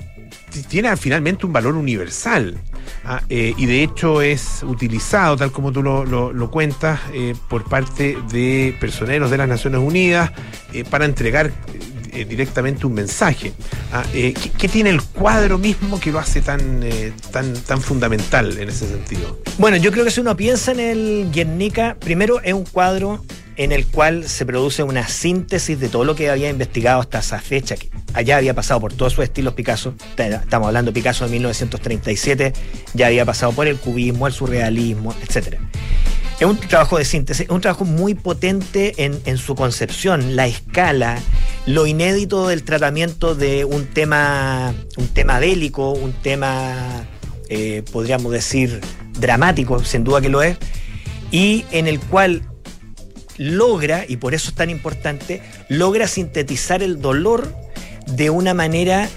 [0.68, 2.58] tiene finalmente un valor universal.
[3.04, 7.00] ah, y de hecho es utilizado, tal como tú lo, cuentas,
[7.50, 10.32] por parte de personeros de las Naciones Unidas
[10.90, 11.52] para entregar
[12.16, 13.54] eh, directamente un mensaje.
[13.92, 18.58] Ah, eh, ¿qué, tiene el cuadro mismo que lo hace tan, eh, tan, tan fundamental
[18.58, 19.42] en ese sentido?
[19.58, 23.24] Bueno, yo creo que si uno piensa en el Guernica, primero es un cuadro
[23.58, 27.40] en el cual se produce una síntesis de todo lo que había investigado hasta esa
[27.40, 31.26] fecha, que allá había pasado por todos sus estilos Picasso, Ta- estamos hablando de Picasso
[31.26, 32.54] de 1937,
[32.94, 35.56] ya había pasado por el cubismo, el surrealismo, etc.
[36.40, 40.48] Es un trabajo de síntesis, es un trabajo muy potente en, en su concepción, la
[40.48, 41.18] escala,
[41.66, 47.06] lo inédito del tratamiento de un tema, un tema bélico, un tema
[47.48, 48.82] eh, podríamos decir,
[49.18, 50.58] dramático, sin duda que lo es,
[51.32, 52.42] y en el cual
[53.38, 57.54] logra, y por eso es tan importante, logra sintetizar el dolor
[58.08, 59.10] de una manera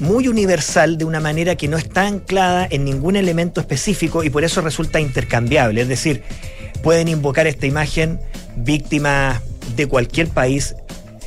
[0.00, 4.44] muy universal, de una manera que no está anclada en ningún elemento específico y por
[4.44, 5.80] eso resulta intercambiable.
[5.80, 6.22] Es decir,
[6.82, 8.18] pueden invocar esta imagen
[8.56, 9.40] víctimas
[9.76, 10.74] de cualquier país,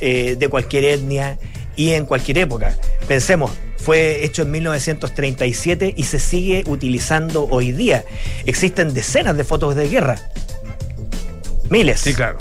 [0.00, 1.38] eh, de cualquier etnia
[1.74, 2.76] y en cualquier época.
[3.08, 8.04] Pensemos, fue hecho en 1937 y se sigue utilizando hoy día.
[8.44, 10.18] Existen decenas de fotos de guerra.
[11.70, 12.00] Miles.
[12.00, 12.38] Sí, claro.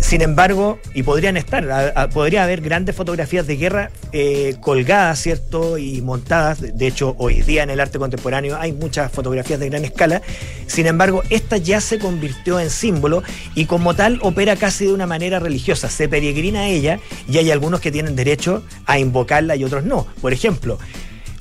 [0.00, 5.20] Sin embargo, y podrían estar, a- a- podría haber grandes fotografías de guerra eh, colgadas,
[5.20, 5.76] ¿cierto?
[5.76, 6.58] Y montadas.
[6.60, 10.22] De- De hecho, hoy día en el arte contemporáneo hay muchas fotografías de gran escala.
[10.66, 13.22] Sin embargo, esta ya se convirtió en símbolo
[13.54, 15.90] y como tal opera casi de una manera religiosa.
[15.90, 20.06] Se peregrina a ella y hay algunos que tienen derecho a invocarla y otros no.
[20.22, 20.78] Por ejemplo,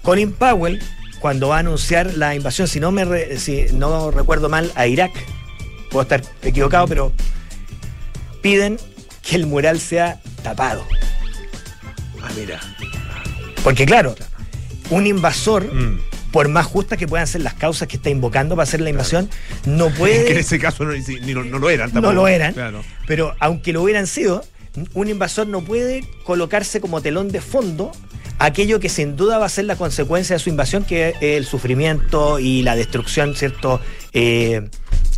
[0.04, 0.82] Colin Powell,
[1.22, 4.86] cuando va a anunciar la invasión, si no, me re- si no recuerdo mal, a
[4.86, 5.12] Irak,
[5.90, 7.12] puedo estar equivocado, pero
[8.42, 8.78] piden
[9.22, 10.86] que el mural sea tapado.
[12.22, 12.60] Ah, mira.
[13.64, 14.16] Porque claro,
[14.90, 16.00] un invasor, Mm.
[16.32, 19.30] por más justas que puedan ser las causas que está invocando para hacer la invasión,
[19.66, 22.14] no Que en puede, ese caso no, ni- lo- no lo eran no tampoco.
[22.14, 22.84] lo eran, Claro.
[23.08, 24.44] pero aunque lo hubieran sido,
[24.94, 27.92] un invasor no puede colocarse como telón de fondo
[28.38, 31.46] aquello que sin duda va a ser la consecuencia de su invasión, que es el
[31.46, 33.82] sufrimiento y la destrucción, ¿cierto?,
[34.14, 34.70] Eh,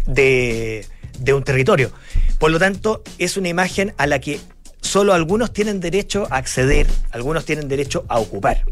[0.06, 0.86] de,
[1.20, 1.92] de un territorio.
[2.40, 4.40] Por lo tanto, es una imagen a la que
[4.82, 8.64] solo algunos tienen derecho a acceder, algunos tienen derecho a ocupar.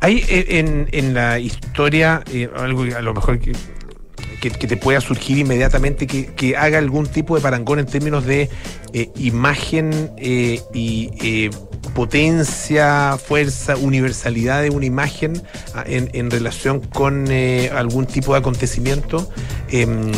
[0.00, 3.52] Hay eh, en, en la historia eh, algo a lo mejor que,
[4.40, 8.48] que- te pueda surgir inmediatamente que, que haga algún tipo de parangón en términos de
[8.92, 11.50] eh, imagen eh, y
[11.94, 15.42] potencia, fuerza, universalidad de una imagen
[15.74, 19.30] ah, en, en relación con eh, algún tipo de acontecimiento.
[19.70, 20.10] Em,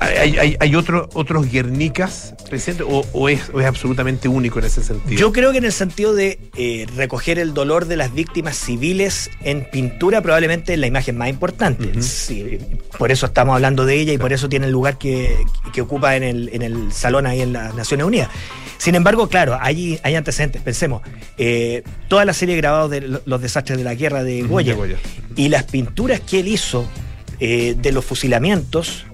[0.00, 4.64] ¿Hay, hay, hay otro- otros Guernicas presentes o, o es, o es absolutamente único en
[4.66, 5.18] ese sentido?
[5.20, 9.30] Yo creo que en el sentido de eh, recoger el dolor de las víctimas civiles
[9.42, 12.02] en pintura, probablemente es la imagen más importante.
[12.02, 12.58] Sí,
[12.98, 15.36] por eso estamos hablando de ella y por eso tiene el lugar que,
[15.72, 18.28] que ocupa en el, en el salón ahí en las Naciones Unidas.
[18.78, 20.60] Sin embargo, claro, hay, hay antecedentes.
[20.60, 21.00] Pensemos,
[21.38, 24.78] eh, toda la serie grabada de lo- los desastres de la guerra de Goya, de
[24.78, 24.96] Goya.
[25.36, 26.88] y las pinturas que él hizo
[27.40, 29.04] eh, de los fusilamientos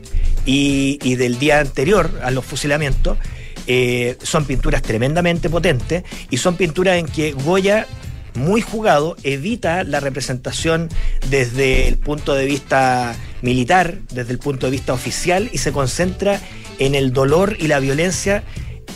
[0.47, 3.19] y, y del día anterior a los fusilamientos
[3.67, 7.87] eh, son pinturas tremendamente potentes y son pinturas en que Goya,
[8.35, 10.89] muy jugado, evita la representación
[11.31, 16.41] desde el punto de vista militar, desde el punto de vista oficial y se concentra
[16.79, 18.43] en el dolor y la violencia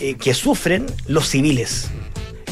[0.01, 1.89] eh, que sufren los civiles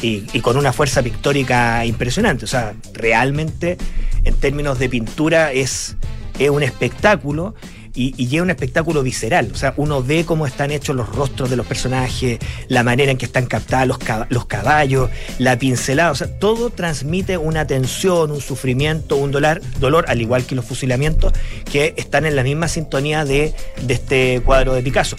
[0.05, 2.45] y, con una fuerza pictórica impresionante.
[2.45, 3.77] O sea, realmente
[4.23, 5.95] en términos de pintura es,
[6.37, 7.55] es un espectáculo
[7.93, 9.49] y, y es un espectáculo visceral.
[9.53, 13.17] O sea, uno ve cómo están hechos los rostros de los personajes, la manera en
[13.17, 16.11] que están captados los, los caballos, la pincelada.
[16.11, 20.65] O sea, todo transmite una tensión, un sufrimiento, un dolor, dolor al igual que los
[20.65, 21.33] fusilamientos,
[21.71, 25.15] que están en la misma sintonía de, de este cuadro de Picasso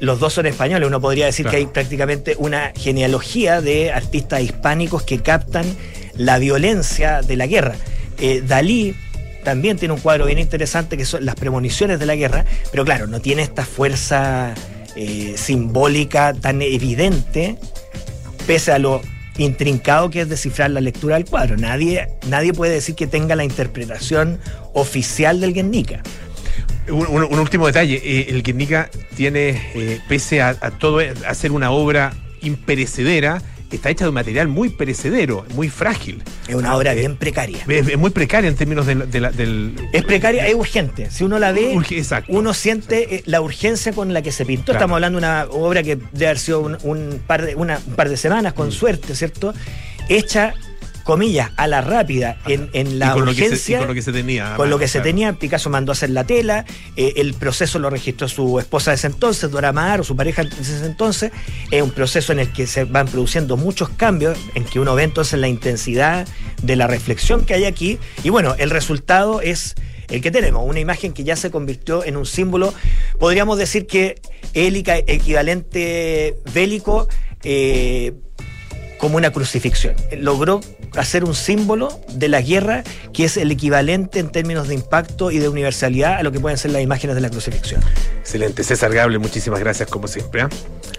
[0.00, 1.52] los dos son españoles, uno podría decir Claro.
[1.52, 5.66] que hay prácticamente una genealogía de artistas hispánicos que captan
[6.14, 7.74] la violencia de la guerra.
[8.18, 8.94] Eh, Dalí
[9.44, 13.06] también tiene un cuadro bien interesante que son las premoniciones de la guerra, pero claro,
[13.06, 14.54] no tiene esta fuerza
[14.96, 17.56] eh, simbólica tan evidente,
[18.46, 19.00] pese a lo
[19.38, 21.56] intrincado que es descifrar la lectura del cuadro.
[21.56, 24.38] Nadie, nadie puede decir que tenga la interpretación
[24.74, 26.02] oficial del Guernica.
[26.88, 31.34] Un, un- un último detalle, eh, el Guernica tiene, eh, pese a, a todo, a
[31.34, 32.12] ser una obra
[32.42, 36.22] imperecedera, está hecha de un material muy perecedero, muy frágil.
[36.48, 37.58] Es una obra eh, bien precaria.
[37.68, 39.74] Es, es muy precaria en términos de la- de la- del...
[39.92, 41.08] Es precaria, es urgente.
[41.10, 42.32] Si uno la ve, Urge- exacto.
[42.32, 44.64] uno siente eh, la urgencia con la que se pintó.
[44.72, 44.78] Claro.
[44.78, 47.94] Estamos hablando de una obra que debe haber sido un, un par, de, una- un
[47.94, 48.56] par de semanas, Mm.
[48.56, 49.54] con suerte, ¿cierto?
[50.08, 50.54] Hecha,
[51.04, 53.78] comillas, a la rápida, en, en la y con lo que se- y urgencia.
[53.78, 54.54] con lo que se tenía.
[54.56, 56.64] Con lo que se tenía, Picasso mandó a hacer la tela,
[56.96, 60.42] eh, el proceso lo registró su esposa de ese entonces, Dora Maar, o su pareja
[60.44, 61.32] de ese entonces.
[61.70, 65.02] Es un proceso en el que se van produciendo muchos cambios, en que uno ve
[65.04, 66.26] entonces la intensidad
[66.62, 67.98] de la reflexión que hay aquí.
[68.22, 69.74] Y bueno, el resultado es
[70.08, 72.74] el que tenemos, una imagen que ya se convirtió en un símbolo,
[73.18, 74.20] podríamos decir que
[74.54, 77.08] el equi- equivalente bélico.
[77.42, 78.12] eh,
[78.98, 79.94] como una crucifixión.
[80.18, 80.60] Logró
[80.96, 82.82] hacer un símbolo de la guerra
[83.12, 86.58] que es el equivalente en términos de impacto y de universalidad a lo que pueden
[86.58, 87.80] ser las imágenes de la crucifixión.
[88.20, 88.62] Excelente.
[88.64, 90.46] César Gable, muchísimas gracias como siempre.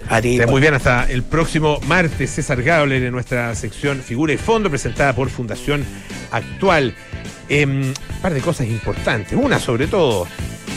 [0.10, 2.32] A ti, Esté muy bien, hasta el próximo martes.
[2.32, 5.86] César Gable en nuestra sección Figura y Fondo, presentada por Fundación
[6.32, 6.96] Actual.
[7.50, 9.34] Em, un par de cosas importantes.
[9.34, 10.26] Una, sobre todo,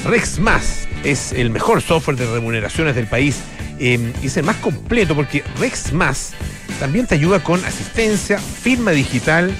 [0.07, 3.39] Rex Más es el mejor software de remuneraciones del país
[3.79, 6.33] em, y es el más completo porque Rex Más
[6.79, 9.55] también te ayuda con asistencia, firma digital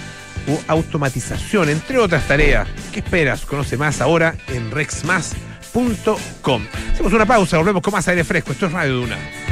[0.49, 2.69] o automatización, entre otras tareas.
[2.93, 3.47] ¿Qué esperas?
[3.47, 6.62] Conoce más ahora en rexmas.com.
[6.93, 8.53] Hacemos una pausa, volvemos con más aire fresco.
[8.53, 9.44] Esto es Radio Duna.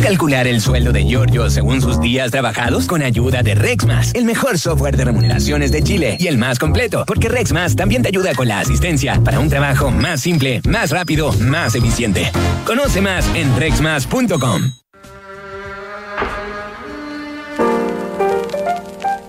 [0.00, 2.86] ¿Cómo calcular el sueldo de Giorgio según sus días trabajados?
[2.86, 7.04] Con ayuda de Rexmas, el mejor software de remuneraciones de Chile y el más completo,
[7.06, 11.34] porque Rexmas también te ayuda con la asistencia para un trabajo más simple, más rápido,
[11.34, 12.32] más eficiente.
[12.64, 14.72] Conoce más en rexmas.com.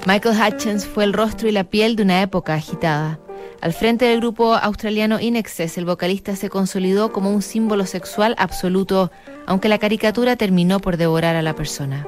[0.05, 3.19] Michael Hutchins fue el rostro y la piel de una época agitada.
[3.61, 9.11] Al frente del grupo australiano Inexcess, el vocalista se consolidó como un símbolo sexual absoluto,
[9.45, 12.07] aunque la caricatura terminó por devorar a la persona.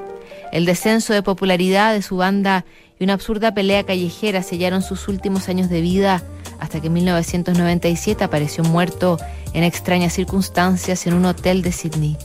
[0.52, 2.64] El descenso de popularidad de su banda
[2.98, 6.22] y una absurda pelea callejera sellaron sus últimos años de vida
[6.60, 9.18] hasta que en 1997 apareció muerto
[9.52, 12.16] en extrañas circunstancias en un hotel de Sydney.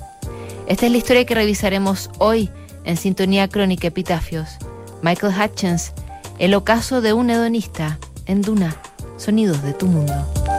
[0.68, 2.50] Esta es la historia que revisaremos hoy
[2.84, 4.58] en Sintonía Crónica Epitafios.
[5.02, 5.94] Michael Hutchins,
[6.38, 8.76] el ocaso de un hedonista en Duna,
[9.18, 10.59] sonidos de tu mundo.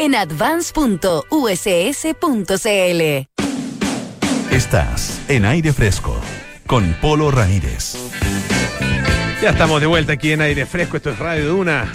[0.00, 1.00] en advance.uss.cl.
[4.50, 6.18] Estás en aire fresco
[6.66, 7.98] con Polo Ramírez.
[9.42, 10.96] Ya estamos de vuelta aquí en aire fresco.
[10.96, 11.92] Esto es Radio Duna.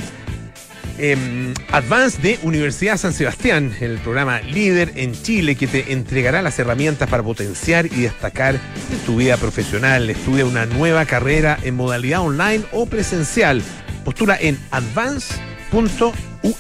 [1.00, 6.60] Eh, Advance de Universidad San Sebastián, el programa líder en Chile que te entregará las
[6.60, 10.08] herramientas para potenciar y destacar en tu vida profesional.
[10.12, 13.64] Estudia una nueva carrera en modalidad online o presencial.
[14.04, 14.60] Postula en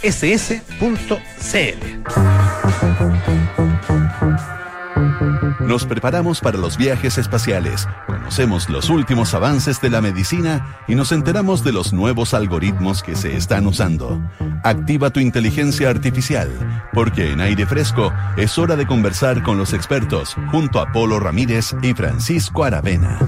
[0.04, 2.65] advance.uss.cl.
[5.76, 11.12] Nos preparamos para los viajes espaciales, conocemos los últimos avances de la medicina y nos
[11.12, 14.22] enteramos de los nuevos algoritmos que se están usando.
[14.64, 16.50] Activa tu inteligencia artificial,
[16.94, 21.76] porque en aire fresco es hora de conversar con los expertos junto a Polo Ramírez
[21.82, 23.20] y Francisco Aravena.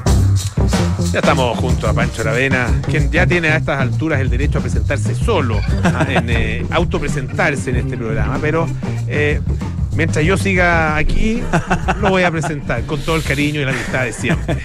[1.12, 4.62] Ya estamos junto a Pancho Aravena, quien ya tiene a estas alturas el derecho a
[4.62, 5.60] presentarse solo,
[6.08, 8.68] en, eh, autopresentarse en este programa, pero
[9.08, 9.42] eh,
[9.98, 11.42] mientras yo siga aquí,
[12.02, 14.58] lo voy a presentar con todo el cariño y la amistad de siempre.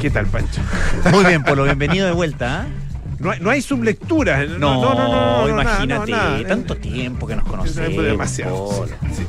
[0.00, 0.62] ¿Qué tal, Pancho?
[1.10, 2.66] Muy bien, Polo, bienvenido de vuelta.
[2.66, 2.72] ¿eh?
[3.18, 4.46] No hay, no hay sublectura.
[4.46, 8.02] No, No, no, no, imagínate, nada, tanto tiempo que nos conocemos.
[8.04, 8.86] Demasiado.
[8.86, 9.22] Sí, sí.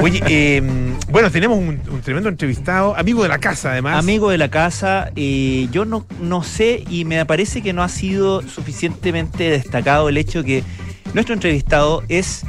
[0.00, 0.62] Oye, eh,
[1.10, 3.98] bueno, tenemos un, un tremendo entrevistado, amigo de la casa, además.
[3.98, 7.90] Amigo de la casa, eh, yo no, no sé y me parece que no ha
[7.90, 10.64] sido suficientemente destacado el hecho que
[11.12, 12.44] nuestro entrevistado es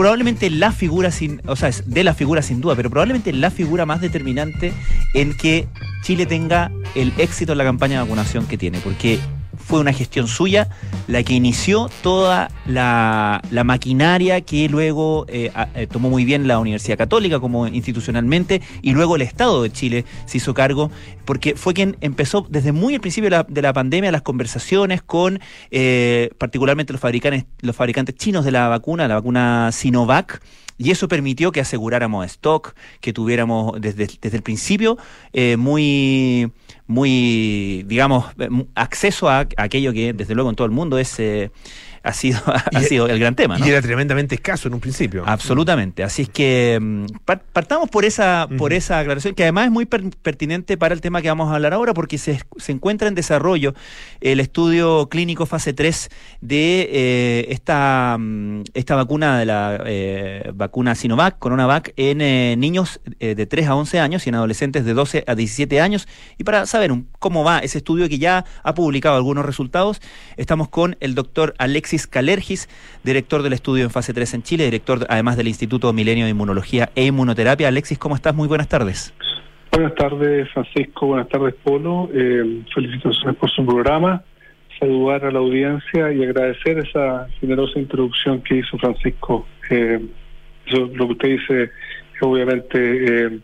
[0.00, 3.50] probablemente la figura sin, o sea, es de la figura sin duda, pero probablemente la
[3.50, 4.72] figura más determinante
[5.12, 5.68] en que
[6.02, 9.20] Chile tenga el éxito en la campaña de vacunación que tiene, porque
[9.70, 10.68] fue una gestión suya
[11.06, 16.98] la que inició toda la, maquinaria que luego eh, eh, tomó muy bien la Universidad
[16.98, 20.90] Católica como institucionalmente y luego el Estado de Chile se hizo cargo
[21.24, 25.02] porque fue quien empezó desde muy al principio de la, de la pandemia las conversaciones
[25.02, 25.38] con
[25.70, 30.42] eh, particularmente los fabricantes, los fabricantes chinos de la vacuna, la vacuna Sinovac.
[30.78, 34.96] Y eso permitió que aseguráramos stock, que tuviéramos desde, desde el principio
[35.34, 36.50] eh, muy,
[36.90, 41.52] muy, digamos, eh, acceso a aquello que desde luego en todo el mundo es, eh,
[42.02, 43.58] ha, sido, ha Y- sido el gran tema.
[43.58, 43.66] ¿no?
[43.66, 45.22] Y era tremendamente escaso en un principio.
[45.26, 46.02] Absolutamente.
[46.02, 49.86] Así es que mm, par- partamos por esa, por esa aclaración, que además es muy
[49.86, 53.14] per- pertinente para el tema que vamos a hablar ahora, porque se, se encuentra en
[53.14, 53.74] desarrollo
[54.20, 56.08] el estudio clínico fase 3
[56.40, 63.00] de eh, esta, mm, esta vacuna de la eh, vacuna Sinovac, CoronaVac, en eh, niños
[63.18, 66.08] de 3 a 11 años y en adolescentes de 12 a 17 años.
[66.38, 70.00] Y para saber un- cómo va ese estudio que ya ha publicado algunos resultados,
[70.36, 71.54] estamos con el doctor
[71.90, 72.68] Alexis Calergis,
[73.02, 76.90] director del estudio en fase 3 en Chile, director además del Instituto Milenio de Inmunología
[76.94, 77.66] e Inmunoterapia.
[77.66, 78.32] Alexis, ¿cómo estás?
[78.32, 79.12] Muy buenas tardes.
[79.72, 81.08] Buenas tardes, Francisco.
[81.08, 82.08] Buenas tardes, Polo.
[82.14, 84.22] Eh, felicitaciones por su programa.
[84.78, 89.48] Saludar a la audiencia y agradecer esa generosa introducción que hizo Francisco.
[89.68, 89.98] Eh,
[90.66, 91.70] lo que usted dice
[92.20, 93.38] obviamente eh,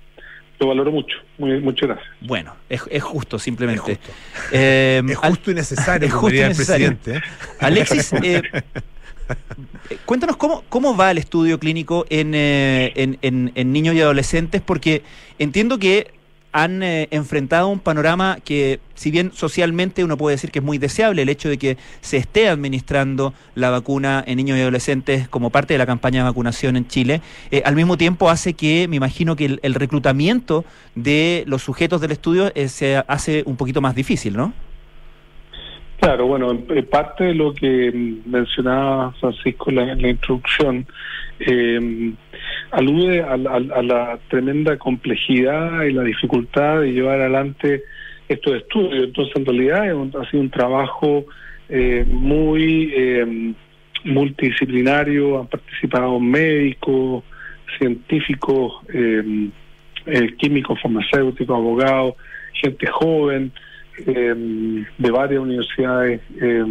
[0.59, 1.17] lo valoro mucho.
[1.39, 2.09] Muy, muchas gracias.
[2.21, 3.93] Bueno, es, es justo, simplemente.
[3.93, 4.13] Es justo.
[4.53, 6.97] Eh, Es Al- justo y necesario, es justo y el necesario.
[6.97, 7.27] presidente.
[7.27, 7.31] ¿eh?
[7.61, 8.43] Alexis, eh,
[9.91, 14.01] eh, cuéntanos cómo, cómo va el estudio clínico en, eh, en, en- en niños y
[14.01, 15.03] adolescentes, porque
[15.39, 16.13] entiendo que
[16.59, 20.79] han eh, enfrentado un panorama que, si bien socialmente uno puede decir que es muy
[20.79, 25.51] deseable, el hecho de que se esté administrando la vacuna en niños y adolescentes como
[25.51, 28.97] parte de la campaña de vacunación en Chile, eh, al mismo tiempo hace que, me
[28.97, 33.95] imagino que el, reclutamiento de los sujetos del estudio eh, se hace un poquito más
[33.95, 34.55] difícil, ¿no?
[36.01, 37.93] Claro, bueno, en- en parte de lo que
[38.25, 40.87] mencionaba Francisco en la, la introducción
[41.41, 42.13] eh,
[42.71, 47.83] alude a, la- a la tremenda complejidad y la dificultad de llevar adelante
[48.29, 49.05] estos estudios.
[49.05, 51.25] Entonces, en realidad un- ha sido un trabajo
[51.69, 53.53] eh, muy eh,
[54.05, 57.25] multidisciplinario, han participado médicos,
[57.79, 59.49] científicos, eh,
[60.07, 62.15] eh, químicos, farmacéuticos, abogados,
[62.53, 63.53] gente joven
[64.07, 66.21] eh, de varias universidades.
[66.41, 66.65] Eh,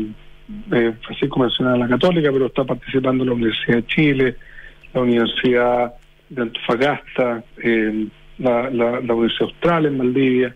[1.02, 4.36] Francisco mencionaba la Católica, pero está participando la Universidad de Chile,
[4.96, 5.94] la Universidad
[6.30, 8.08] de Antofagasta, eh,
[8.40, 10.56] la, la, la Universidad Austral en Valdivia,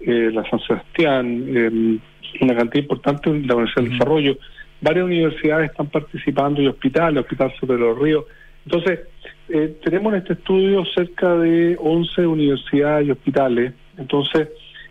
[0.00, 1.98] eh, la San Sebastián, eh,
[2.40, 4.38] una cantidad importante de la Universidad del Desarrollo.
[4.80, 8.24] Varias universidades están participando y hospitales, Hospital sobre los Ríos.
[8.66, 9.00] Entonces,
[9.48, 13.72] eh, tenemos en este estudio cerca de 11 universidades y hospitales.
[13.96, 14.48] Entonces,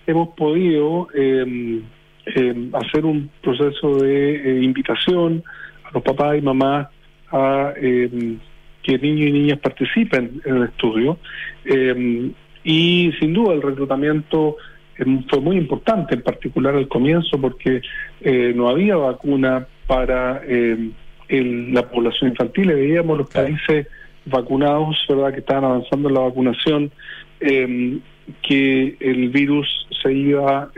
[0.07, 1.81] hemos podido eh,
[2.25, 5.43] eh, hacer un proceso de eh, invitación
[5.83, 6.87] a los papás y mamás
[7.31, 8.37] a eh,
[8.85, 11.17] que niños y niñas participen en el estudio.
[11.65, 12.31] Eh,
[12.63, 14.57] y sin duda el reclutamiento
[14.97, 17.81] eh, fue muy importante, en particular al comienzo, porque
[18.21, 20.91] eh, no había vacuna para eh,
[21.29, 22.67] el- la población infantil.
[22.67, 23.87] Veíamos los países
[24.25, 26.91] vacunados, ¿verdad?, que estaban avanzando en la vacunación,
[27.39, 27.97] eh,
[28.41, 29.67] que el virus
[30.01, 30.69] se iba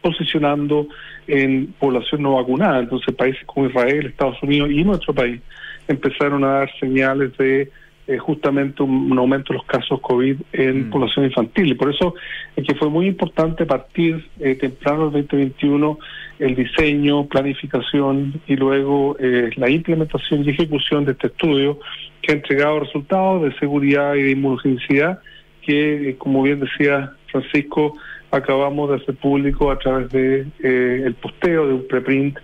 [0.00, 0.86] posicionando
[1.26, 2.80] en población no vacunada.
[2.80, 5.40] Entonces, países como Israel, Estados Unidos y nuestro país
[5.88, 7.70] empezaron a dar señales de
[8.08, 10.90] eh, justamente un, un aumento de los casos COVID en Mm.
[10.90, 11.68] población infantil.
[11.68, 12.14] Y por eso
[12.56, 15.98] es que fue muy importante partir eh, temprano el 2021
[16.42, 21.78] el diseño, planificación y luego eh, la implementación y ejecución de este estudio
[22.20, 25.20] que ha entregado resultados de seguridad y de inmunogenicidad
[25.62, 27.96] que, eh, como bien decía Francisco,
[28.32, 32.36] acabamos de hacer público a través de eh, el posteo de un preprint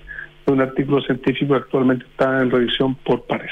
[0.53, 3.51] un artículo científico que actualmente está en revisión por pares.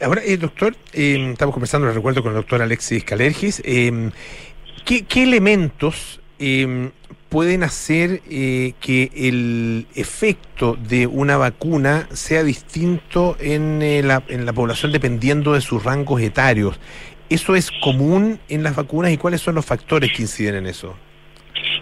[0.00, 3.60] Ahora, eh, doctor, eh, estamos conversando, les recuerdo, con el doctor Alexis Calergis.
[3.64, 4.10] eh,
[4.84, 6.90] ¿qué, qué elementos eh,
[7.28, 14.46] pueden hacer eh, que el efecto de una vacuna sea distinto en, eh, la, en
[14.46, 16.78] la población dependiendo de sus rangos etarios?
[17.28, 20.96] ¿Eso es común en las vacunas y cuáles son los factores que inciden en eso?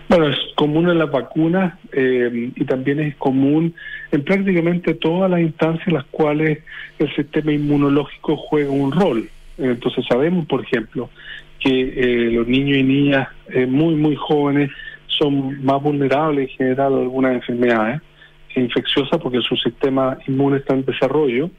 [0.09, 3.75] Bueno, es común en las vacunas eh, y también es común
[4.13, 6.61] en prácticamente todas las instancias en las cuales
[6.99, 9.29] el sistema inmunológico juega un rol.
[9.59, 11.11] Entonces sabemos, por ejemplo,
[11.59, 14.71] que eh, los niños y niñas eh, muy, muy jóvenes
[15.07, 18.01] son más vulnerables en general a algunas enfermedades
[18.61, 21.51] infecciosas porque su sistema inmune está en desarrollo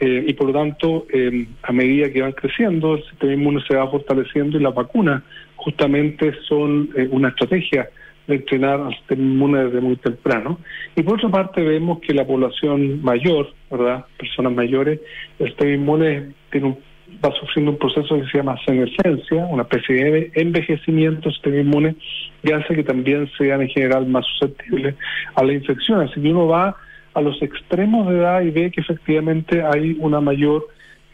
[0.00, 3.74] eh, y por lo tanto eh, a medida que van creciendo el sistema inmune se
[3.74, 5.22] va fortaleciendo y las vacunas
[5.68, 7.90] justamente son eh, una estrategia
[8.26, 10.58] de entrenar al sistema inmune desde muy temprano.
[10.96, 14.04] Y por otra parte vemos que la población mayor, ¿verdad?
[14.18, 15.00] Personas mayores,
[15.38, 16.78] el sistema inmune tiene un-
[17.24, 21.96] va sufriendo un proceso que se llama senescencia, una especie de envejecimiento del sistema inmune,
[22.42, 24.94] que hace que también sean en general más susceptibles
[25.34, 26.00] a la infección.
[26.00, 26.76] Así que uno va
[27.14, 30.66] a los extremos de edad y ve que efectivamente hay una mayor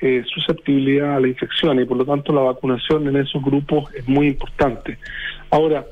[0.06, 4.06] eh, susceptibilidad a la infección y por lo tanto la vacunación en esos grupos es
[4.06, 4.98] muy importante.
[5.50, 5.86] Ahora,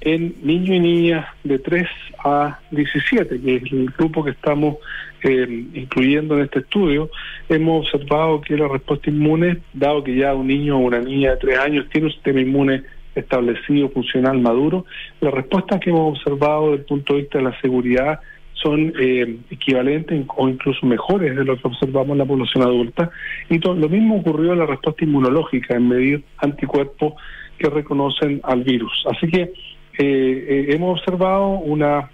[0.00, 1.86] en niños y niñas de 3
[2.24, 4.78] a 17, que es el grupo que estamos
[5.22, 7.08] eh, incluyendo en este estudio,
[7.48, 11.36] hemos observado que la respuesta inmune, dado que ya un niño o una niña de
[11.36, 12.82] 3 años tiene un sistema inmune
[13.14, 14.86] establecido, funcional, maduro,
[15.20, 18.18] las respuestas que hemos observado desde el punto de vista de la seguridad
[18.62, 23.10] son eh, equivalentes o incluso mejores de lo que observamos en la población adulta.
[23.50, 27.14] Y lo mismo ocurrió en la respuesta inmunológica, en medir anticuerpos
[27.58, 29.04] que reconocen al virus.
[29.10, 29.52] Así que eh,
[29.98, 32.10] eh, hemos observado una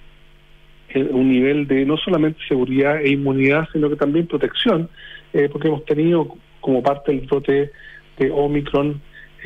[0.90, 4.88] eh, un nivel de no solamente seguridad e inmunidad, sino que también protección,
[5.34, 7.70] eh, porque hemos tenido como parte del brote
[8.16, 9.00] de Omicron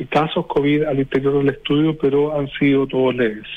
[0.09, 3.47] casos COVID al interior del estudio, pero han sido todos leves.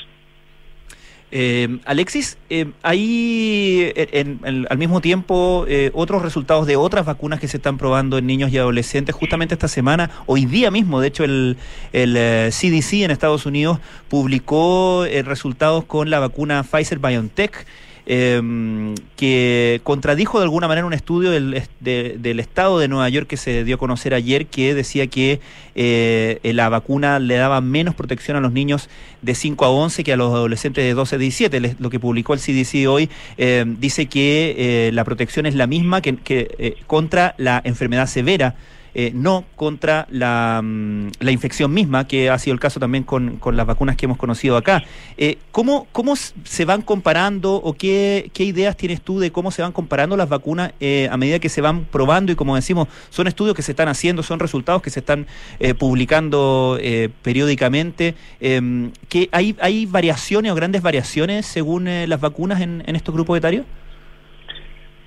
[1.39, 7.41] Eh, Alexis, eh, hay eh, en- al mismo tiempo eh, otros resultados de otras vacunas
[7.41, 9.15] que se están probando en niños y adolescentes.
[9.15, 11.59] Justamente esta semana, hoy día mismo, de hecho, el,
[11.93, 17.67] el eh, CDC en Estados Unidos publicó eh, resultados con la vacuna Pfizer BioNTech.
[18.07, 23.27] Eh, que contradijo de alguna manera un estudio del, de- del estado de Nueva York
[23.27, 25.41] que se dio a conocer ayer que decía que
[25.75, 28.89] eh, la vacuna le daba menos protección a los niños
[29.23, 31.61] de 5 a 11 que a los adolescentes de 12 a 17.
[31.61, 34.55] Les- Lo que publicó el CDC hoy eh, dice que
[34.89, 38.55] eh, la protección es la misma que, que, eh, contra la enfermedad severa.
[38.99, 43.37] Eh, no contra la, mm, la infección misma, que ha sido el caso también con,
[43.37, 44.83] con las vacunas que hemos conocido acá.
[45.19, 49.61] Eh, ¿cómo, ¿Cómo se van comparando o qué, qué ideas tienes tú de cómo se
[49.61, 52.33] van comparando las vacunas eh, a medida que se van probando?
[52.33, 55.27] Y como decimos, son estudios que se están haciendo, son resultados que se están
[55.61, 58.15] eh, publicando eh, periódicamente.
[58.41, 63.15] Eh, ¿qué- hay, ¿Hay variaciones o grandes variaciones según eh, las vacunas en, en estos
[63.15, 63.67] grupos etarios?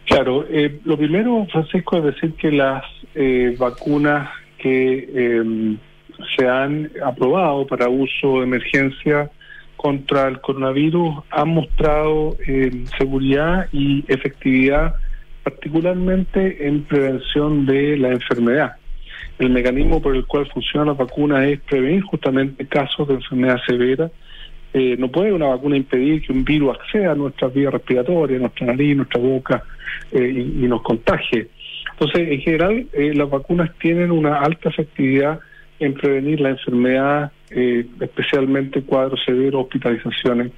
[0.05, 2.83] Claro, eh, lo primero, Francisco, es decir que las
[3.15, 5.77] eh, vacunas que eh,
[6.35, 9.29] se han aprobado para uso de emergencia
[9.79, 14.95] contra el coronavirus han mostrado eh, seguridad y efectividad,
[15.41, 18.75] particularmente en prevención de la enfermedad.
[19.37, 24.11] El mecanismo por el cual funciona la vacuna es prevenir justamente casos de enfermedad severa.
[24.73, 28.67] Eh, no puede una vacuna impedir que un virus acceda a nuestras vías respiratorias, nuestra
[28.67, 29.63] nariz, nuestra boca
[30.11, 31.47] eh, y, y nos contagie.
[31.99, 35.39] Entonces, en general, eh, las vacunas tienen una alta efectividad
[35.79, 40.53] en prevenir la enfermedad, eh, especialmente cuadros severos, hospitalizaciones,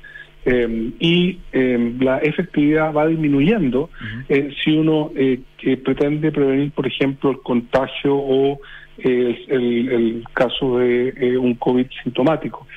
[0.45, 3.89] eh, y eh, la efectividad va disminuyendo
[4.29, 8.59] eh, si uno eh, que pretende prevenir, por ejemplo, el contagio o
[8.97, 12.67] el, el caso de un COVID sintomático.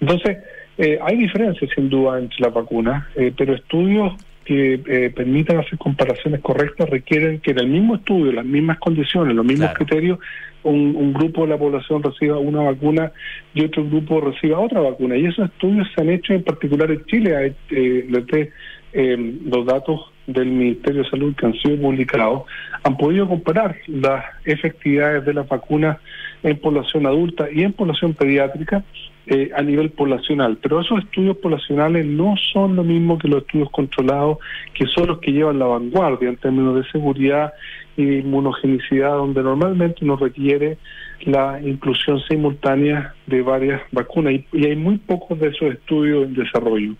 [0.00, 0.38] Entonces,
[0.78, 3.06] eh, hay diferencias sin duda entre las vacunas,
[3.36, 4.12] pero estudios
[4.44, 9.34] que eh, permitan hacer comparaciones correctas requieren que en el mismo estudio, las mismas condiciones,
[9.34, 9.78] los mismos Claro.
[9.84, 10.18] criterios,
[10.62, 13.12] un, un grupo de la población reciba una vacuna
[13.54, 15.16] y otro grupo reciba otra vacuna.
[15.16, 17.36] Y esos estudios se han hecho en particular en Chile.
[17.36, 18.48] Hay, eh, les
[18.92, 22.44] eh, los datos del Ministerio de Salud que han sido publicados
[22.82, 25.98] han podido comparar las efectividades de las vacunas
[26.42, 28.84] en población adulta y en población pediátrica
[29.26, 30.58] eh, a nivel poblacional.
[30.60, 34.38] Pero esos estudios poblacionales no son lo mismo que los estudios controlados,
[34.74, 37.54] que son los que llevan la vanguardia en términos de seguridad
[37.96, 40.76] y de inmunogenicidad, donde normalmente uno requiere
[41.22, 46.34] la inclusión simultánea de varias vacunas y, y hay muy pocos de esos estudios en
[46.34, 46.94] desarrollo.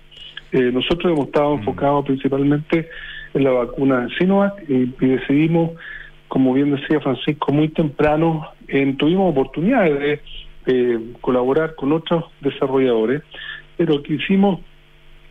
[0.54, 2.86] Eh, nosotros hemos estado enfocados principalmente en
[3.42, 5.72] la vacuna Sinovac y, decidimos,
[6.28, 10.20] como bien decía Francisco, muy temprano, en, tuvimos oportunidades de
[10.66, 13.22] eh, colaborar con otros desarrolladores,
[13.76, 14.60] pero quisimos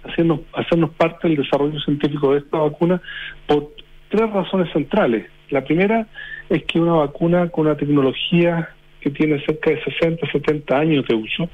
[0.04, 3.02] hacernos, hacernos parte del desarrollo científico de esta vacuna
[3.48, 3.72] por
[4.10, 5.28] tres razones centrales.
[5.50, 6.08] La primera
[6.50, 8.70] es que una vacuna con una tecnología
[9.04, 11.50] que tiene cerca de 60, 70 años de uso,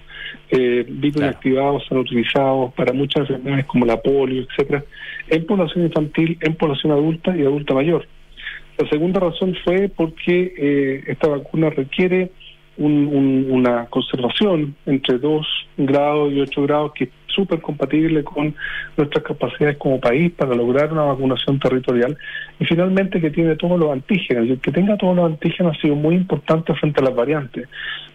[0.52, 1.32] eh, virus Claro.
[1.32, 4.84] inactivados se han utilizado para muchas enfermedades como la polio, etcétera,
[5.30, 8.06] en población infantil, en población adulta y adulta mayor.
[8.78, 12.30] La segunda razón fue porque eh, esta vacuna requiere
[12.78, 15.45] un- un- una conservación entre 2
[15.78, 18.56] grados y 8 grados que súper compatible con
[18.98, 22.18] nuestras capacidades como país para lograr una vacunación territorial.
[22.60, 24.48] Y finalmente que tiene todos los antígenos.
[24.48, 27.68] Y el que tenga todos los antígenos ha sido muy importante frente a las variantes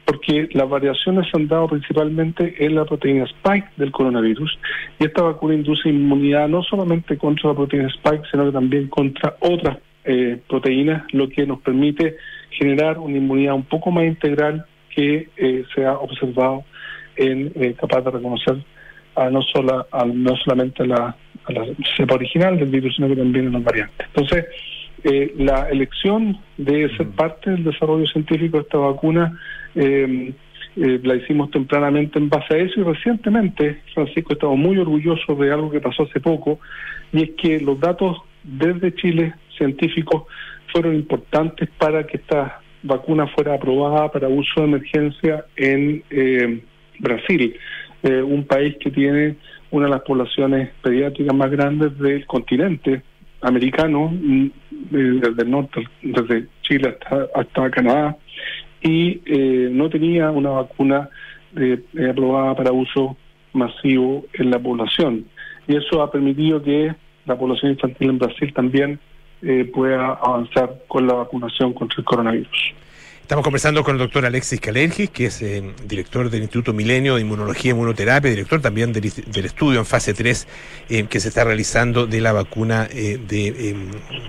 [0.04, 4.58] porque las variaciones se han dado principalmente en la proteína spike del coronavirus.
[4.98, 9.36] Y esta vacuna induce inmunidad no solamente contra la proteína spike sino que también contra
[9.40, 12.16] otras eh, proteínas lo que nos permite
[12.50, 16.64] generar una inmunidad un poco más integral que eh, se ha observado
[17.16, 18.56] en eh, capaz de reconocer
[19.16, 23.08] a no, sola, a no solamente a la, a la cepa original del virus, sino
[23.08, 24.06] que también a las variantes.
[24.08, 24.46] Entonces,
[25.04, 29.38] eh, la elección de ser parte del desarrollo científico de esta vacuna
[29.74, 30.32] eh,
[30.76, 35.52] eh, la hicimos tempranamente en base a eso y recientemente, Francisco, estamos muy orgullosos de
[35.52, 36.58] algo que pasó hace poco
[37.12, 40.24] y es que los datos desde Chile científicos
[40.72, 46.60] fueron importantes para que esta vacuna fuera aprobada para uso de emergencia en eh,
[46.98, 47.56] Brasil,
[48.04, 49.36] eh, un país que tiene
[49.70, 53.02] una de las poblaciones pediátricas más grandes del continente
[53.40, 55.44] americano, mm, eh, desde
[56.02, 58.16] desde Chile hasta, hasta Canadá,
[58.82, 61.08] y eh, no tenía una vacuna
[61.56, 63.16] eh, aprobada para uso
[63.52, 65.24] masivo en la población.
[65.66, 66.94] Y eso ha permitido que
[67.26, 68.98] la población infantil en Brasil también
[69.42, 72.74] eh, pueda avanzar con la vacunación contra el coronavirus.
[73.24, 77.22] Estamos conversando con el doctor Alexis Calergis, que es eh, director del Instituto Milenio de
[77.22, 79.06] Inmunología y Inmunoterapia, director también del,
[79.46, 80.46] estudio en fase 3
[80.90, 83.76] eh, que se está realizando de la vacuna eh, de eh,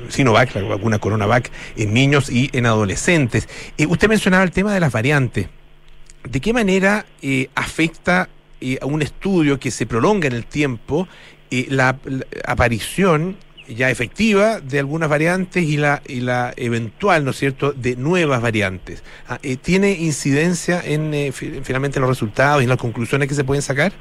[0.08, 3.50] Sinovac, la vacuna Coronavac, en niños y en adolescentes.
[3.78, 5.50] Usted mencionaba el tema de las variantes.
[6.24, 7.06] ¿De qué manera
[7.54, 8.30] afecta
[8.80, 11.10] a un estudio que se prolonga en el tiempo
[11.52, 12.00] la
[12.48, 13.36] aparición
[13.68, 18.42] ya efectiva de algunas variantes y la, y la eventual, ¿no es cierto?, de nuevas
[18.42, 19.04] variantes.
[19.28, 23.28] Ah, eh, ¿Tiene incidencia en eh, fi- finalmente en los resultados y en las conclusiones
[23.28, 23.92] que se pueden sacar?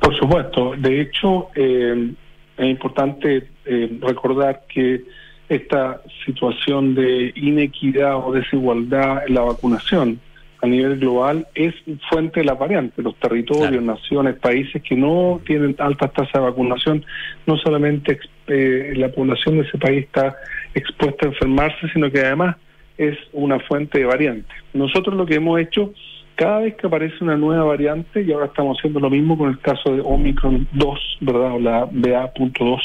[0.00, 0.74] Por supuesto.
[0.76, 2.12] De hecho, eh,
[2.58, 5.02] es importante eh, recordar que
[5.48, 10.20] esta situación de inequidad o desigualdad en la vacunación
[10.62, 11.74] a nivel global es
[12.08, 13.04] fuente de las variantes.
[13.04, 13.82] Los territorios, Claro.
[13.82, 17.04] naciones, países que no tienen altas tasas de vacunación,
[17.46, 20.36] no solamente eh, la población de ese país está
[20.74, 22.56] expuesta a enfermarse, sino que además
[22.98, 24.56] es una fuente de variantes.
[24.72, 25.92] Nosotros lo que hemos hecho,
[26.34, 29.58] cada vez que aparece una nueva variante, y ahora estamos haciendo lo mismo con el
[29.58, 31.52] caso de Omicron 2, ¿verdad?
[31.54, 32.80] O la BA.2,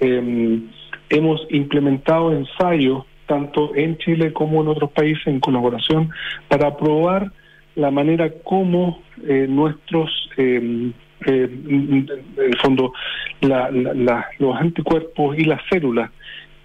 [0.00, 0.58] eh,
[1.10, 6.10] hemos implementado ensayos tanto en Chile como en otros países en colaboración
[6.48, 7.30] para probar
[7.76, 10.92] la manera como eh, nuestros, eh,
[11.26, 12.92] en el fondo,
[13.40, 16.10] la- la- los anticuerpos y las células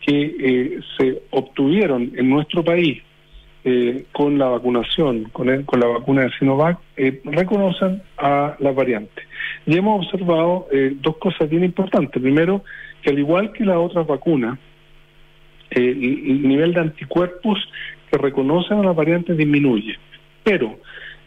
[0.05, 3.01] que eh, se obtuvieron en nuestro país
[3.65, 8.71] eh, con la vacunación, con, el- con la vacuna de Sinovac, eh, reconocen a la
[8.71, 9.21] variante.
[9.65, 10.67] Y hemos observado
[11.01, 12.21] dos cosas bien importantes.
[12.21, 12.63] Primero,
[13.01, 14.57] que al igual que las otras vacunas,
[15.71, 17.59] el, el nivel de anticuerpos
[18.11, 19.97] que reconocen a la variante disminuye.
[20.43, 20.79] Pero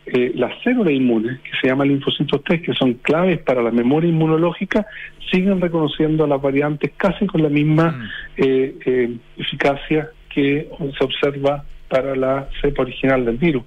[0.06, 4.10] eh, las células inmunes, que se llaman linfocitos T, que son claves para la memoria
[4.10, 4.86] inmunológica,
[5.30, 10.68] siguen reconociendo a las variantes casi con la misma eh, eh, eficacia que
[10.98, 13.64] se observa para la cepa original del virus.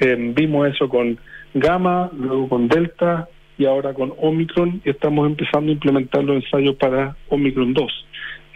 [0.00, 1.18] Eh, vimos eso con
[1.54, 6.76] gamma, luego con delta y ahora con Omicron y estamos empezando a implementar los ensayos
[6.76, 8.06] para Omicron 2.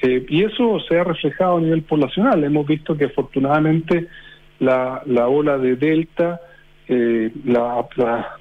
[0.02, 2.42] Eh, y eso se ha reflejado a nivel poblacional.
[2.42, 4.08] Hemos visto que afortunadamente
[4.58, 6.40] la, la ola de delta
[6.88, 7.86] eh, la,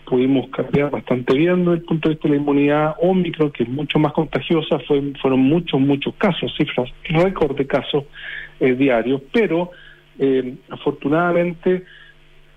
[0.06, 3.70] pudimos cambiar bastante bien desde el punto de vista de la inmunidad Omicron, que es
[3.70, 8.06] mucho más contagiosa, fue, fueron muchos, muchos casos, cifras récord de casos
[8.60, 9.70] eh, diarios, pero
[10.20, 11.84] eh, afortunadamente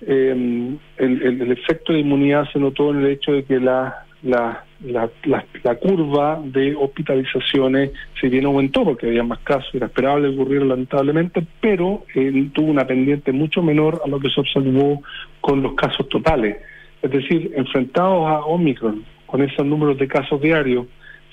[0.01, 4.05] eh, el, el- el efecto de inmunidad se notó en el hecho de que la,
[4.23, 10.41] la, la, curva de hospitalizaciones si bien aumentó porque había más casos, era esperable que
[10.41, 15.03] ocurriera lamentablemente, pero eh, tuvo una pendiente mucho menor a lo que se observó
[15.41, 16.57] con los casos totales.
[17.03, 20.87] Es decir, enfrentados a Omicron, con esos números de casos diarios,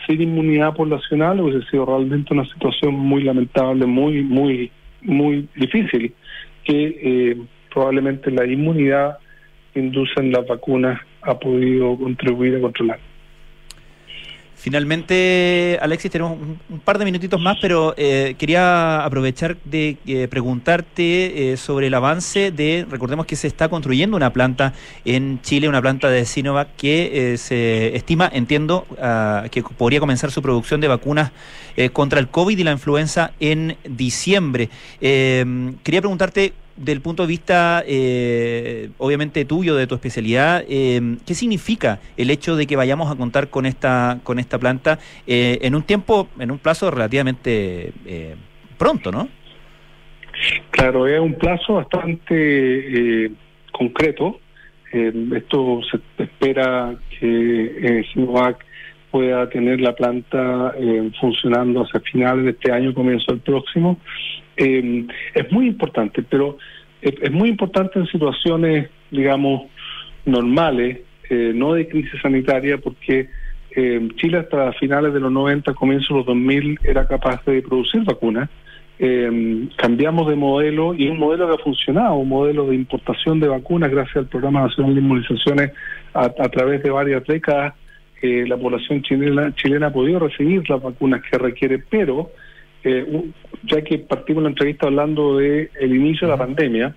[0.07, 4.71] sin inmunidad poblacional, hubiese sido realmente una situación muy lamentable, muy, muy,
[5.01, 6.13] muy difícil,
[6.63, 7.37] que eh,
[7.73, 9.17] probablemente la inmunidad
[9.75, 13.10] inducen las vacunas ha podido contribuir a controlar.
[14.61, 16.37] Finalmente, Alexis, tenemos
[16.69, 21.95] un, par de minutitos más, pero eh, quería aprovechar de eh, preguntarte eh, sobre el
[21.95, 26.75] avance de, recordemos que se está construyendo una planta en Chile, una planta de Sinovac
[26.75, 31.31] que eh, se estima, entiendo, ah, que podría comenzar su producción de vacunas
[31.93, 34.69] contra el COVID y la influenza en diciembre.
[34.99, 41.99] Quería preguntarte del punto de vista, eh, obviamente tuyo, de tu especialidad, eh, ¿qué significa
[42.17, 45.83] el hecho de que vayamos a contar con esta con esta planta eh, en un
[45.83, 48.35] tiempo, en un plazo relativamente eh,
[48.77, 49.27] pronto, ¿no?
[50.71, 53.31] Claro, es un plazo bastante eh,
[53.71, 54.39] concreto.
[54.91, 58.65] Esto se espera que Sinovac
[59.09, 60.73] pueda tener la planta
[61.21, 63.97] funcionando hacia finales de este año, comienzo del próximo.
[64.57, 66.57] Eh, es muy importante, pero
[67.01, 69.63] es, muy importante en situaciones, digamos,
[70.25, 70.99] normales,
[71.29, 73.29] eh, no de crisis sanitaria, porque
[73.75, 78.03] eh, Chile hasta finales de los 90, comienzos de los 2000, era capaz de producir
[78.03, 78.49] vacunas.
[78.99, 83.47] Eh, cambiamos de modelo y un modelo que ha funcionado, un modelo de importación de
[83.47, 85.71] vacunas gracias al Programa Nacional de Inmunizaciones
[86.13, 87.73] a, a través de varias décadas.
[88.21, 92.29] eh, la población chilena, chilena ha podido recibir las vacunas que requiere, pero
[92.83, 96.95] eh, un- ya que partimos la entrevista hablando de el inicio de la pandemia,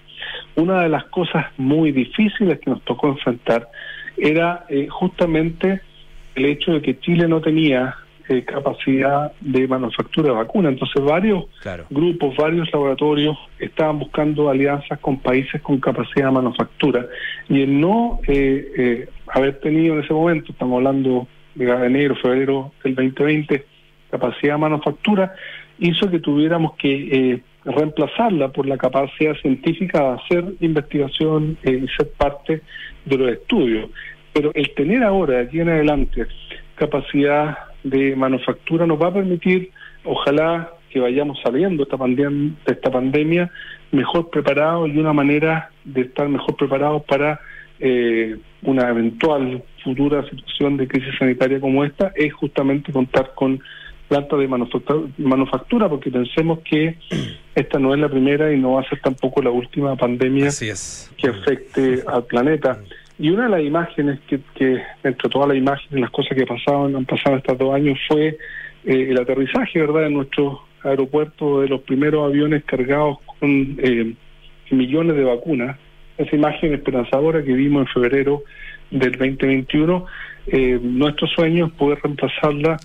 [0.57, 3.69] una de las cosas muy difíciles que nos tocó enfrentar
[4.17, 5.81] era eh, justamente
[6.35, 7.95] el hecho de que Chile no tenía
[8.29, 10.73] eh, capacidad de manufactura de vacunas.
[10.73, 11.85] Entonces varios Claro.
[11.91, 17.07] grupos, varios laboratorios estaban buscando alianzas con países con capacidad de manufactura
[17.51, 22.73] y el no eh, eh, haber tenido en ese momento, estamos hablando de enero, febrero
[22.83, 23.65] del 2020,
[24.11, 25.35] capacidad de manufactura,
[25.79, 26.93] hizo que tuviéramos que
[27.33, 32.63] eh, reemplazarla por la capacidad científica de hacer investigación eh, y ser parte
[33.05, 33.91] de los estudios.
[34.33, 36.27] Pero el tener ahora, de aquí en adelante,
[36.75, 39.71] capacidad de manufactura nos va a permitir,
[40.05, 43.51] ojalá que vayamos saliendo esta, pandemia, de esta pandemia
[43.93, 47.41] mejor preparados y una manera de estar mejor preparados para
[47.81, 53.61] eh, una eventual futura situación de crisis sanitaria como esta es justamente contar con
[54.09, 56.97] plantas de manufactura, manufactura porque pensemos que
[57.55, 61.13] esta no es la primera y no va a ser tampoco la última pandemia es.
[61.17, 62.81] que afecte al planeta.
[63.19, 66.97] Y una de las imágenes que, que entre todas las imágenes, las cosas que pasaban,
[66.97, 68.37] han pasado estos dos años, fue eh,
[68.85, 74.15] el aterrizaje, ¿verdad?, en nuestro aeropuerto de los primeros aviones cargados con eh,
[74.71, 75.79] millones de vacunas.
[76.19, 78.43] Esa imagen esperanzadora que vimos en febrero
[78.91, 80.07] del 2021,
[80.49, 82.77] eh, nuestro sueño es poder reemplazarla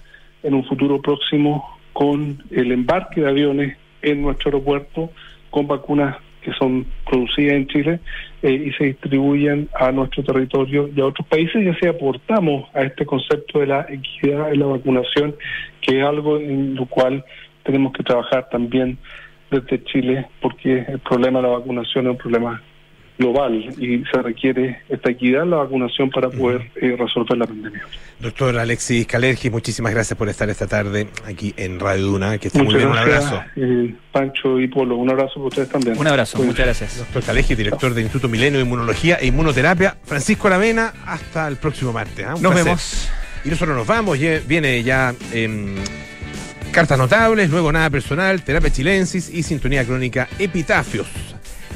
[0.44, 5.12] en un futuro próximo con el embarque de aviones en nuestro aeropuerto
[5.50, 8.00] con vacunas que son producidas en Chile
[8.42, 11.64] eh, y se distribuyen a nuestro territorio y a otros países.
[11.64, 15.36] Y así aportamos a este concepto de la equidad en la vacunación,
[15.82, 17.26] que es algo en lo cual
[17.64, 18.98] tenemos que trabajar también
[19.52, 22.62] desde Chile, porque el problema de la vacunación es un problema
[23.20, 27.82] global y se requiere esta equidad en la vacunación para poder eh, resolver la pandemia.
[28.20, 32.38] Doctor Alexis Calergi, muchísimas gracias por estar esta tarde aquí en Radio Duna.
[32.38, 33.50] Que esté muy Muchas bien, un gracias, abrazo.
[33.58, 34.96] eh, Pancho y Polo.
[34.96, 35.98] Un abrazo para ustedes también.
[35.98, 36.98] Un abrazo, muchas gracias.
[36.98, 39.98] Doctor Calergi, director del Instituto Milenio de Inmunología e Inmunoterapia.
[40.04, 42.26] Francisco Aravena, hasta el próximo martes.
[42.26, 42.32] ¿ah?
[42.32, 42.64] Nos placer.
[42.64, 43.10] vemos.
[43.46, 45.76] Y nosotros nos vamos, ye- viene ya em,
[46.72, 51.08] Cartas Notables, luego Nada Personal, Terapia Chilensis y Sintonía Crónica Epitafios.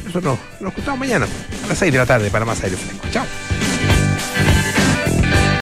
[0.06, 1.28] Nosotros nos, escuchamos mañana
[1.64, 3.08] a las 6 de la tarde para más aire fresco.
[3.12, 3.26] Chao.